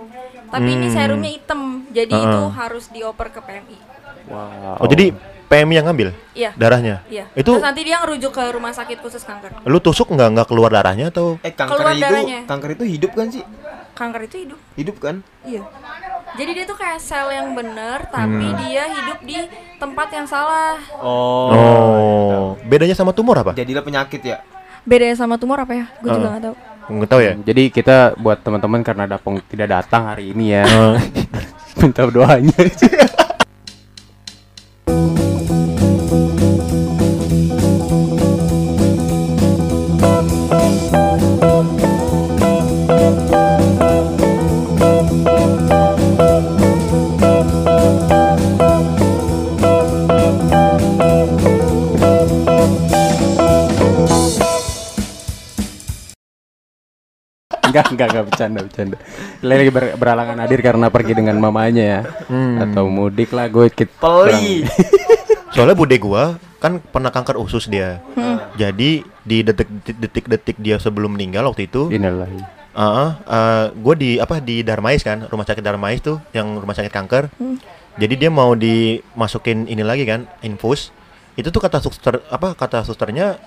Tapi 0.46 0.68
ini 0.70 0.86
Mm. 0.86 0.94
serumnya 0.94 1.30
hitam. 1.30 1.60
Jadi 1.88 2.12
Ah. 2.12 2.20
itu 2.22 2.40
harus 2.52 2.84
dioper 2.88 3.28
ke 3.28 3.40
PMI. 3.40 3.78
Wow. 4.22 4.76
Oh 4.76 4.86
jadi 4.86 5.16
PMI 5.52 5.74
yang 5.76 5.86
ngambil 5.86 6.08
Iya. 6.32 6.50
darahnya? 6.54 7.04
Iya. 7.06 7.28
Itu 7.34 7.52
Terus 7.52 7.62
nanti 7.62 7.84
dia 7.84 8.00
ngerujuk 8.00 8.32
ke 8.32 8.44
rumah 8.48 8.72
sakit 8.72 8.98
khusus 8.98 9.20
kanker. 9.20 9.60
lu 9.62 9.78
tusuk 9.78 10.08
nggak 10.08 10.28
nggak 10.32 10.48
keluar 10.48 10.72
darahnya 10.72 11.12
atau? 11.12 11.36
Eh 11.40 11.52
kanker 11.52 11.76
Keluar 11.76 11.92
itu 11.92 12.00
darahnya. 12.02 12.40
kanker 12.42 12.70
itu 12.72 12.84
hidup 12.88 13.12
kan 13.12 13.26
sih? 13.28 13.44
Kanker 13.92 14.20
itu 14.24 14.36
hidup. 14.40 14.58
Hidup 14.72 14.96
kan? 14.98 15.20
Iya. 15.44 15.62
Jadi 16.32 16.50
dia 16.50 16.64
tuh 16.64 16.74
kayak 16.74 16.96
sel 16.96 17.28
yang 17.28 17.52
bener, 17.52 18.08
tapi 18.08 18.40
Hmm. 18.42 18.56
dia 18.58 18.88
hidup 18.88 19.18
di 19.20 19.36
tempat 19.76 20.08
yang 20.10 20.24
salah. 20.24 20.80
Oh. 20.96 22.56
Bedanya 22.64 22.96
sama 22.96 23.12
tumor 23.12 23.36
apa? 23.36 23.52
Jadilah 23.52 23.84
penyakit 23.84 24.24
ya. 24.24 24.40
Bedanya 24.82 25.12
sama 25.14 25.36
tumor 25.36 25.60
apa 25.60 25.76
ya? 25.76 25.84
Gue 26.00 26.08
juga 26.10 26.26
Ah. 26.26 26.32
nggak 26.32 26.42
tahu. 26.42 26.54
Nggak 26.90 27.08
tahu 27.08 27.20
ya. 27.20 27.32
Jadi 27.38 27.62
kita 27.68 27.96
buat 28.16 28.40
teman-teman 28.40 28.80
karena 28.80 29.04
Dapong 29.06 29.44
tidak 29.44 29.68
datang 29.70 30.08
hari 30.08 30.32
ini 30.32 30.50
ya. 30.50 30.64
Eh, 30.64 30.96
Minta 31.78 32.02
doanya. 32.06 32.56
enggak, 57.72 57.86
enggak, 57.88 58.08
enggak 58.12 58.24
bercanda, 58.28 58.60
bercanda. 58.60 58.96
Lagi 59.40 59.70
ber- 59.72 59.96
beralangan 59.96 60.36
hadir 60.44 60.60
karena 60.60 60.86
pergi 60.92 61.12
dengan 61.16 61.40
mamanya 61.40 61.82
ya. 61.82 62.00
Atau 62.60 62.92
mudik 62.92 63.32
lah 63.32 63.48
gue 63.48 63.72
kit. 63.72 63.88
Peli. 63.96 64.68
Soalnya 65.56 65.72
bude 65.72 65.96
gua 65.96 66.36
kan 66.60 66.78
pernah 66.78 67.08
kanker 67.08 67.40
usus 67.40 67.66
dia. 67.66 68.04
Jadi 68.60 69.00
di 69.24 69.38
detik-detik 69.42 70.60
dia 70.60 70.76
sebelum 70.76 71.16
meninggal 71.16 71.48
waktu 71.48 71.66
itu, 71.66 71.88
Inilah. 71.88 72.28
uh, 72.76 73.10
gue 73.72 73.94
di 73.96 74.10
apa 74.20 74.38
di 74.38 74.60
Darmais 74.60 75.00
kan, 75.00 75.24
rumah 75.32 75.48
sakit 75.48 75.64
Darmais 75.64 76.04
tuh 76.04 76.20
yang 76.36 76.60
rumah 76.60 76.76
sakit 76.76 76.92
kanker. 76.92 77.32
Jadi 77.96 78.14
dia 78.16 78.30
mau 78.32 78.52
dimasukin 78.56 79.68
ini 79.68 79.80
lagi 79.80 80.04
kan, 80.04 80.28
infus. 80.44 80.92
Itu 81.32 81.48
tuh 81.48 81.64
kata 81.64 81.80
suster 81.80 82.20
apa 82.28 82.52
kata 82.52 82.84
susternya 82.84 83.40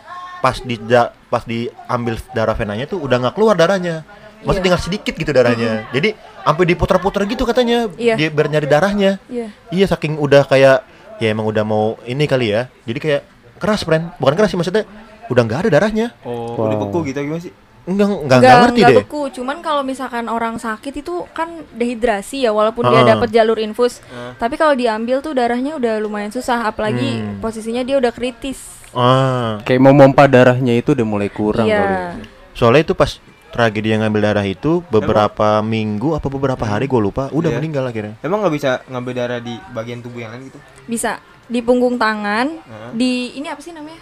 pas 0.46 0.62
di 0.62 0.78
pas 1.26 1.42
diambil 1.42 2.22
darah 2.32 2.54
venanya 2.54 2.86
tuh 2.86 3.02
udah 3.02 3.18
nggak 3.18 3.34
keluar 3.34 3.58
darahnya. 3.58 4.06
Maksudnya 4.38 4.54
Iya. 4.54 4.66
tinggal 4.70 4.82
sedikit 4.84 5.14
gitu 5.16 5.32
darahnya. 5.32 5.90
Jadi 5.90 6.14
sampai 6.14 6.64
diputar-putar 6.68 7.26
gitu 7.26 7.44
katanya 7.44 7.90
Iya. 7.98 8.14
dia 8.14 8.30
biar 8.30 8.48
nyari 8.48 8.68
darahnya. 8.70 9.18
Iya. 9.26 9.50
Iya 9.74 9.86
saking 9.90 10.22
udah 10.22 10.46
kayak 10.46 10.86
ya 11.18 11.28
emang 11.28 11.50
udah 11.50 11.66
mau 11.66 11.98
ini 12.06 12.30
kali 12.30 12.54
ya. 12.54 12.70
Jadi 12.86 13.00
kayak 13.00 13.22
keras 13.58 13.82
friend, 13.82 14.14
bukan 14.16 14.38
keras 14.38 14.54
sih 14.54 14.60
maksudnya 14.60 14.86
udah 15.26 15.42
nggak 15.42 15.60
ada 15.66 15.70
darahnya. 15.74 16.14
Oh, 16.22 16.54
Wow. 16.54 16.70
udah 16.70 16.78
beku 16.86 16.98
gitu 17.04 17.18
gimana 17.18 17.42
sih? 17.42 17.50
Enggak 17.86 18.06
enggak 18.12 18.38
enggak 18.38 18.58
ngerti 18.62 18.80
nggak 18.80 18.92
deh. 18.92 18.98
beku. 19.02 19.22
Cuman 19.32 19.58
kalau 19.60 19.82
misalkan 19.82 20.26
orang 20.26 20.58
sakit 20.58 20.94
itu 20.96 21.26
kan 21.32 21.50
dehidrasi 21.72 22.42
ya, 22.42 22.50
walaupun 22.50 22.82
dia 22.84 23.02
Ah. 23.02 23.10
dapat 23.14 23.30
jalur 23.30 23.58
infus. 23.58 24.02
Ah. 24.08 24.34
Tapi 24.36 24.58
kalau 24.58 24.74
diambil 24.74 25.22
tuh 25.22 25.34
darahnya 25.34 25.74
udah 25.74 25.98
lumayan 25.98 26.30
susah, 26.30 26.66
apalagi 26.66 27.18
Hmm. 27.18 27.38
posisinya 27.40 27.82
dia 27.82 27.98
udah 27.98 28.10
kritis. 28.10 28.85
Ah, 28.96 29.60
Kayak 29.62 29.82
mau 29.82 29.94
mompa 29.94 30.24
darahnya 30.26 30.74
itu 30.74 30.92
udah 30.92 31.04
mulai 31.06 31.28
kurang 31.28 31.68
kali. 31.68 31.76
Iya. 31.76 32.24
soalnya 32.52 32.82
itu 32.82 32.96
pas 32.96 33.20
tragedi 33.50 33.88
yang 33.90 34.02
ngambil 34.02 34.22
darah 34.26 34.44
itu 34.44 34.80
beberapa 34.86 35.60
minggu 35.60 36.12
apa 36.12 36.24
beberapa 36.26 36.64
hari 36.64 36.86
gue 36.86 37.02
lupa 37.02 37.28
udah 37.30 37.50
Iya. 37.50 37.58
meninggal 37.58 37.84
akhirnya. 37.86 38.16
Emang 38.22 38.40
nggak 38.40 38.54
bisa 38.54 38.80
ngambil 38.86 39.14
darah 39.14 39.40
di 39.40 39.56
bagian 39.70 40.00
tubuh 40.00 40.20
yang 40.20 40.32
lain 40.32 40.48
gitu? 40.48 40.60
Bisa 40.86 41.20
di 41.46 41.60
punggung 41.60 41.96
tangan, 41.96 42.48
Heeh. 42.58 42.90
di 42.92 43.12
ini 43.34 43.46
apa 43.46 43.60
sih 43.60 43.72
namanya? 43.72 44.00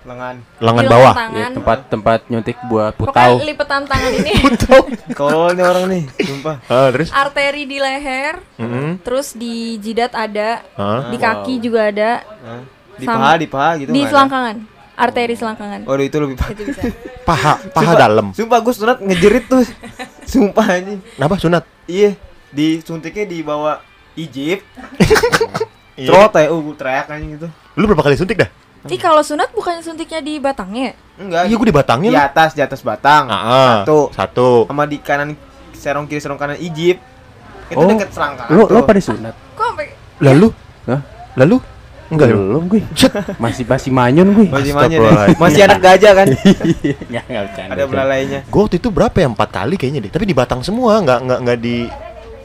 Lengan. 0.00 0.36
Lengan 0.58 0.82
Di 0.82 0.88
bawah. 0.88 1.12
Ya, 1.12 1.18
tangan. 1.18 1.50
tempat-tempat 1.54 2.18
nyuntik 2.28 2.56
buat 2.62 2.92
Pokoknya 2.94 3.12
putau. 3.28 3.32
lipetan 3.42 3.82
tangan 3.84 4.12
ini. 4.14 4.32
Tolol 5.18 5.52
nih 5.52 5.64
orang 5.66 5.84
nih, 5.86 6.02
sumpah. 6.18 6.56
Ah, 6.64 6.88
terus? 6.88 7.08
Arteri 7.10 7.64
di 7.64 7.76
leher, 7.76 8.40
Mm-mm. 8.56 9.02
terus 9.02 9.32
di 9.32 9.76
jidat 9.76 10.12
ada, 10.12 10.62
Ah. 10.74 11.08
di 11.08 11.16
kaki 11.16 11.54
juga 11.58 11.88
ada, 11.88 12.10
Hah? 12.22 12.62
Di 12.98 13.06
Sama- 13.06 13.18
paha, 13.20 13.34
di 13.36 13.46
paha 13.46 13.70
gitu 13.76 13.88
di 13.88 13.94
nggak 13.94 14.02
ada? 14.02 14.12
selangkangan, 14.12 14.56
arteri 14.94 15.34
selangkangan. 15.34 15.80
Waduh 15.84 16.04
itu 16.04 16.16
lebih 16.18 16.36
parah. 16.36 16.52
Itu 16.52 16.62
bisa. 16.64 16.80
Paha, 17.22 17.52
paha 17.74 17.82
Sumpah- 17.84 18.00
dalam. 18.00 18.26
Sumpah 18.32 18.58
gue 18.58 18.74
sunat 18.74 18.98
ngejerit 18.98 19.44
tuh. 19.46 19.62
Sumpah 20.32 20.66
anjing. 20.68 21.00
Kenapa 21.14 21.34
sunat? 21.36 21.62
Iya, 21.84 22.18
disuntiknya 22.50 23.24
di 23.24 23.38
bawah 23.40 23.78
Ijip. 24.18 24.60
Iya. 25.94 26.06
Trot 26.06 26.32
ya, 26.34 26.46
uh, 26.48 26.74
teriak 26.74 27.06
anjing 27.08 27.30
gitu. 27.34 27.48
Lu 27.74 27.86
berapa 27.86 28.02
kali 28.02 28.14
suntik 28.14 28.38
dah? 28.38 28.50
Ih 28.86 28.96
kalau 28.96 29.20
sunat 29.20 29.50
bukannya 29.50 29.82
suntiknya 29.82 30.18
di 30.18 30.38
batangnya? 30.38 30.82
ya? 30.84 30.94
Enggak. 31.18 31.42
Iya, 31.44 31.54
gue 31.54 31.66
dibatangin. 31.66 32.10
Di 32.10 32.18
atas, 32.18 32.50
di 32.54 32.62
atas 32.62 32.80
batang. 32.80 33.26
Ah, 33.26 33.34
ah. 33.34 33.74
Satu. 33.82 33.98
Satu. 34.12 34.48
Sama 34.66 34.86
di 34.86 34.98
kanan 34.98 35.34
serong 35.72 36.06
kiri 36.06 36.18
serong 36.18 36.34
kanan 36.36 36.54
Ijip. 36.56 36.98
Itu 37.68 37.76
Oh, 37.76 37.90
deket 37.90 38.10
selangkangan. 38.10 38.54
Lo 38.54 38.64
lo 38.64 38.80
pada 38.82 38.98
sunat? 38.98 39.34
Kok 39.52 39.64
sampai 39.68 39.86
Lalu? 40.18 40.48
Hah? 40.86 41.00
Lalu? 41.36 41.56
Enggak. 42.08 42.26
Belum 42.30 42.62
gue. 42.66 42.80
Masih 43.36 43.64
masih 43.64 43.90
manyun 43.90 44.28
gue. 44.32 44.46
Masih 44.48 44.70
deh. 44.70 44.80
Astagfirullahaladzim. 44.80 45.38
Masih 45.38 45.60
anak 45.62 45.78
gajah 45.78 46.12
kan? 46.14 46.26
Enggak 46.26 47.24
enggak 47.28 47.42
bercanda. 47.44 47.70
Ada 47.70 47.84
belalainya. 47.84 48.40
Gue 48.44 48.60
waktu 48.62 48.76
itu 48.76 48.88
berapa 48.88 49.12
ya? 49.14 49.26
Empat 49.28 49.48
kali 49.50 49.74
kayaknya 49.74 50.00
deh. 50.00 50.10
Tapi 50.10 50.24
di 50.24 50.32
batang 50.32 50.60
semua, 50.60 50.98
nggak 50.98 51.18
nggak 51.20 51.38
nggak 51.44 51.58
di 51.58 51.76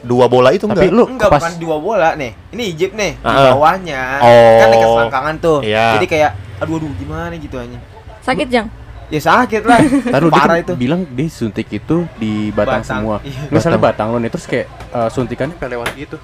dua 0.00 0.28
bola 0.28 0.50
itu 0.50 0.64
Tapi 0.64 0.84
enggak. 0.84 0.92
lu 0.92 1.04
Enggak 1.08 1.30
pas 1.30 1.40
bukan 1.40 1.54
dua 1.56 1.76
bola 1.78 2.08
nih. 2.12 2.32
Ini 2.50 2.62
Ijip 2.70 2.90
nih 2.92 3.12
di 3.14 3.24
Ah. 3.24 3.50
bawahnya. 3.50 4.00
Oh. 4.20 4.58
Kan 4.60 4.66
dekat 4.68 4.88
selangkangan 4.90 5.34
tuh. 5.38 5.58
Iya. 5.60 5.86
Jadi 5.96 6.06
kayak 6.06 6.30
aduh 6.54 6.74
aduh 6.76 6.90
gimana 6.94 7.34
gitu 7.34 7.56
anjing. 7.56 7.80
sakit 8.20 8.48
jang? 8.48 8.68
Ya 9.08 9.20
sakit 9.20 9.62
lah. 9.64 9.80
Taruh 10.12 10.28
dia 10.28 10.36
Parah 10.38 10.54
kan 10.54 10.64
itu. 10.64 10.72
bilang 10.74 11.04
dia 11.06 11.28
suntik 11.28 11.68
itu 11.68 12.04
di 12.14 12.48
batang, 12.50 12.80
Batang, 12.80 13.00
semua. 13.00 13.16
iya. 13.20 13.48
Misalnya 13.48 13.76
Batang. 13.76 14.08
batang 14.08 14.12
lo 14.12 14.18
nih 14.18 14.28
terus 14.28 14.44
kayak 14.44 14.66
eh, 14.90 15.08
suntikannya 15.08 15.56
kayak 15.56 15.72
lewat 15.72 15.88
gitu. 15.94 16.16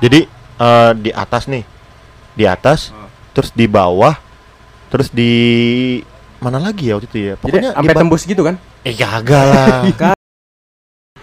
Jadi 0.00 0.20
eh, 0.54 0.92
di 0.94 1.10
atas 1.10 1.44
nih, 1.44 1.64
di 2.34 2.44
atas, 2.44 2.90
Oh. 2.90 3.06
terus 3.32 3.50
di 3.50 3.64
bawah, 3.64 4.14
terus 4.88 5.08
di 5.08 5.32
mana 6.38 6.58
lagi 6.58 6.90
ya 6.90 6.98
waktu 6.98 7.08
itu 7.08 7.18
ya? 7.24 7.34
Pokoknya 7.34 7.72
sampai 7.72 7.94
tembus 7.94 8.22
gitu 8.22 8.42
kan? 8.42 8.54
Eh 8.82 8.92
kagak 8.92 9.44
lah. 9.44 9.80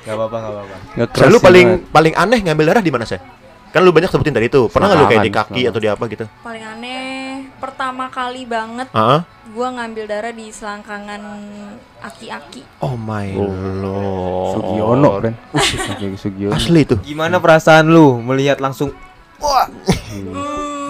Gak 0.01 0.17
apa-apa, 0.17 0.33
gak 0.33 0.51
apa-apa. 0.51 0.75
Lalu 1.21 1.37
sih 1.37 1.45
paling 1.45 1.67
banget. 1.77 1.93
paling 1.93 2.13
aneh 2.17 2.39
ngambil 2.41 2.65
darah 2.67 2.81
di 2.81 2.89
mana 2.89 3.05
sih? 3.05 3.21
Kan 3.69 3.85
lu 3.85 3.93
banyak 3.93 4.09
sebutin 4.09 4.33
tadi 4.33 4.49
itu. 4.49 4.65
Pernah 4.65 4.89
nggak 4.89 4.97
lu 4.97 5.05
kayak 5.05 5.23
di 5.23 5.31
kaki 5.31 5.61
atau 5.63 5.77
di 5.77 5.87
apa 5.87 6.03
gitu? 6.09 6.25
Paling 6.41 6.63
aneh 6.65 7.05
pertama 7.55 8.09
kali 8.09 8.43
banget 8.43 8.89
Ah, 8.91 9.21
gua 9.47 9.69
ngambil 9.71 10.09
darah 10.09 10.33
di 10.33 10.49
selangkangan 10.49 11.21
aki-aki. 12.01 12.65
oh 12.81 12.97
my 12.97 13.29
Oh. 13.37 13.53
lord. 13.77 14.51
Sugiono 14.57 15.11
kan. 15.21 15.33
Sugiono. 16.17 16.51
Asli 16.51 16.81
tuh. 16.83 16.97
Gimana 16.99 17.37
perasaan 17.37 17.85
lu 17.85 18.17
melihat 18.19 18.57
langsung 18.57 18.89
wah. 19.37 19.69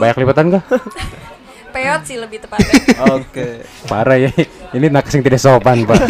Banyak 0.01 0.17
lipatan 0.17 0.45
kah? 0.51 0.63
peot 1.73 2.01
sih 2.03 2.17
lebih 2.17 2.41
tepatnya. 2.41 2.73
Oke. 3.13 3.63
Parah 3.85 4.17
ya. 4.17 4.33
Ini 4.73 4.89
nakes 4.89 5.13
yang 5.13 5.23
tidak 5.23 5.39
sopan, 5.39 5.85
Pak. 5.85 6.03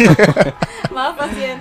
Maaf 0.96 1.14
pasien. 1.14 1.60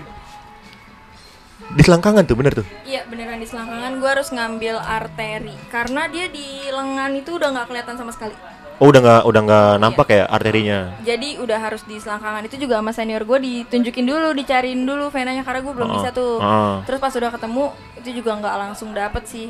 Di 1.72 1.82
selangkangan 1.82 2.24
tuh 2.26 2.36
bener 2.36 2.52
tuh. 2.54 2.68
Iya 2.84 3.06
beneran 3.06 3.38
di 3.38 3.46
selangkangan 3.46 3.92
gua 3.96 4.10
harus 4.12 4.28
ngambil 4.28 4.76
arteri 4.76 5.56
karena 5.70 6.08
dia 6.08 6.28
di 6.28 6.44
lengan 6.68 7.12
itu 7.14 7.32
udah 7.32 7.48
nggak 7.50 7.68
kelihatan 7.68 7.96
sama 7.96 8.12
sekali. 8.12 8.36
Oh 8.76 8.90
udah 8.90 9.00
nggak 9.00 9.22
udah 9.24 9.42
nggak 9.46 9.72
nampak 9.78 10.08
ya 10.10 10.24
arterinya. 10.26 10.80
Jadi 11.00 11.38
udah 11.38 11.60
harus 11.62 11.86
di 11.86 11.96
selangkangan 11.96 12.44
itu 12.44 12.58
juga 12.58 12.82
sama 12.82 12.92
senior 12.92 13.24
gue 13.24 13.38
ditunjukin 13.40 14.04
dulu, 14.04 14.34
dicariin 14.34 14.82
dulu 14.82 15.08
venanya 15.08 15.46
karena 15.46 15.62
gue 15.62 15.72
belum 15.72 15.88
Ah, 15.88 15.96
bisa 15.96 16.10
tuh. 16.12 16.36
ah. 16.42 16.82
Terus 16.84 17.00
pas 17.00 17.14
udah 17.14 17.30
ketemu 17.30 17.64
itu 17.96 18.10
juga 18.18 18.32
nggak 18.36 18.56
langsung 18.58 18.90
dapet 18.92 19.24
sih. 19.24 19.48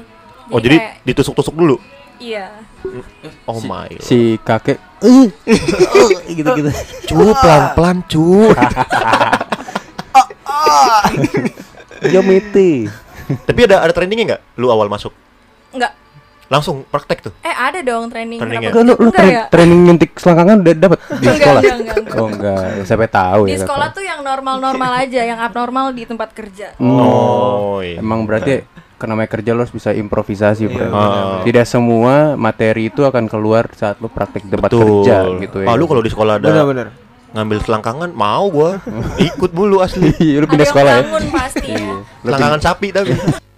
Oh 0.51 0.59
jadi 0.59 0.77
kayak- 0.77 0.95
ditusuk-tusuk 1.01 1.55
dulu. 1.55 1.79
Iya. 2.21 2.47
Oh 3.43 3.57
Si- 3.57 3.65
my. 3.65 3.89
lord. 3.89 4.01
si 4.01 4.17
kakek 4.39 4.77
eh 5.01 5.27
gitu-gitu. 6.29 6.69
Cu 7.07 7.33
pelan-pelan 7.33 7.97
cu. 8.05 8.53
Yomiti. 12.03 12.85
Tapi 13.41 13.59
ada 13.63 13.81
ada 13.81 13.91
trainingnya 13.91 14.25
nggak? 14.27 14.41
Lu 14.55 14.67
awal 14.67 14.85
masuk 14.85 15.13
Enggak. 15.71 15.95
langsung 16.47 16.83
praktek 16.83 17.23
tuh. 17.23 17.33
Eh 17.39 17.49
ada 17.49 17.79
dong 17.79 18.11
training. 18.11 18.35
Trainingnya. 18.37 18.69
berapa 18.69 18.83
Lu, 18.83 18.93
lu 18.99 19.09
tra- 19.09 19.23
ya? 19.25 19.43
training 19.47 19.79
nyuntik 19.81 20.11
selangkangan 20.13 20.57
udah 20.59 20.73
dapat 20.75 20.99
di 20.99 21.27
sekolah? 21.29 21.61
enggak, 21.61 21.77
enggak, 21.77 21.97
enggak. 21.97 22.17
Oh 22.17 22.27
enggak, 22.27 22.65
siapa 22.83 23.05
tahu 23.07 23.41
Di 23.43 23.51
ya. 23.51 23.59
sekolah 23.63 23.87
Kakak. 23.87 23.95
tuh 23.95 24.03
yang 24.03 24.19
normal-normal 24.21 24.91
aja, 24.97 25.21
yang 25.23 25.39
abnormal 25.39 25.85
di 25.89 26.03
tempat 26.03 26.29
kerja. 26.31 26.75
Oh, 26.77 27.79
iya. 27.79 27.97
Emang 27.97 28.27
berarti 28.27 28.67
namanya 29.05 29.29
kerja 29.29 29.51
lo 29.51 29.61
harus 29.61 29.71
bisa 29.71 29.89
improvisasi, 29.89 30.65
Iya, 30.65 30.71
bro. 30.71 30.85
benar. 30.87 31.41
Tidak 31.41 31.65
semua 31.65 32.15
materi 32.35 32.87
itu 32.87 33.01
akan 33.01 33.25
keluar 33.25 33.69
saat 33.71 33.97
lo 33.97 34.07
praktek 34.07 34.43
di 34.43 34.51
tempat 34.51 34.69
Betul. 34.69 35.01
kerja 35.01 35.17
gitu 35.39 35.57
ya. 35.59 35.67
Ah, 35.67 35.75
lu 35.75 35.85
kalau 35.85 35.99
di 35.99 36.09
sekolah 36.09 36.35
ada 36.35 36.47
Bener-bener. 36.47 36.87
ngambil 37.31 37.57
selangkangan 37.61 38.09
mau 38.11 38.43
gua 38.47 38.83
ikut 39.29 39.51
mulu 39.51 39.79
asli. 39.79 40.11
Iya, 40.17 40.37
lu 40.37 40.45
Ada 40.45 40.51
pindah 40.51 40.65
yang 40.65 40.73
sekolah 40.73 40.91
ya. 40.91 41.03
pasti 41.31 41.67
ya. 41.67 41.79
Lu 41.95 42.03
Selangkangan 42.25 42.59
sapi 42.59 42.87
tapi. 42.89 43.11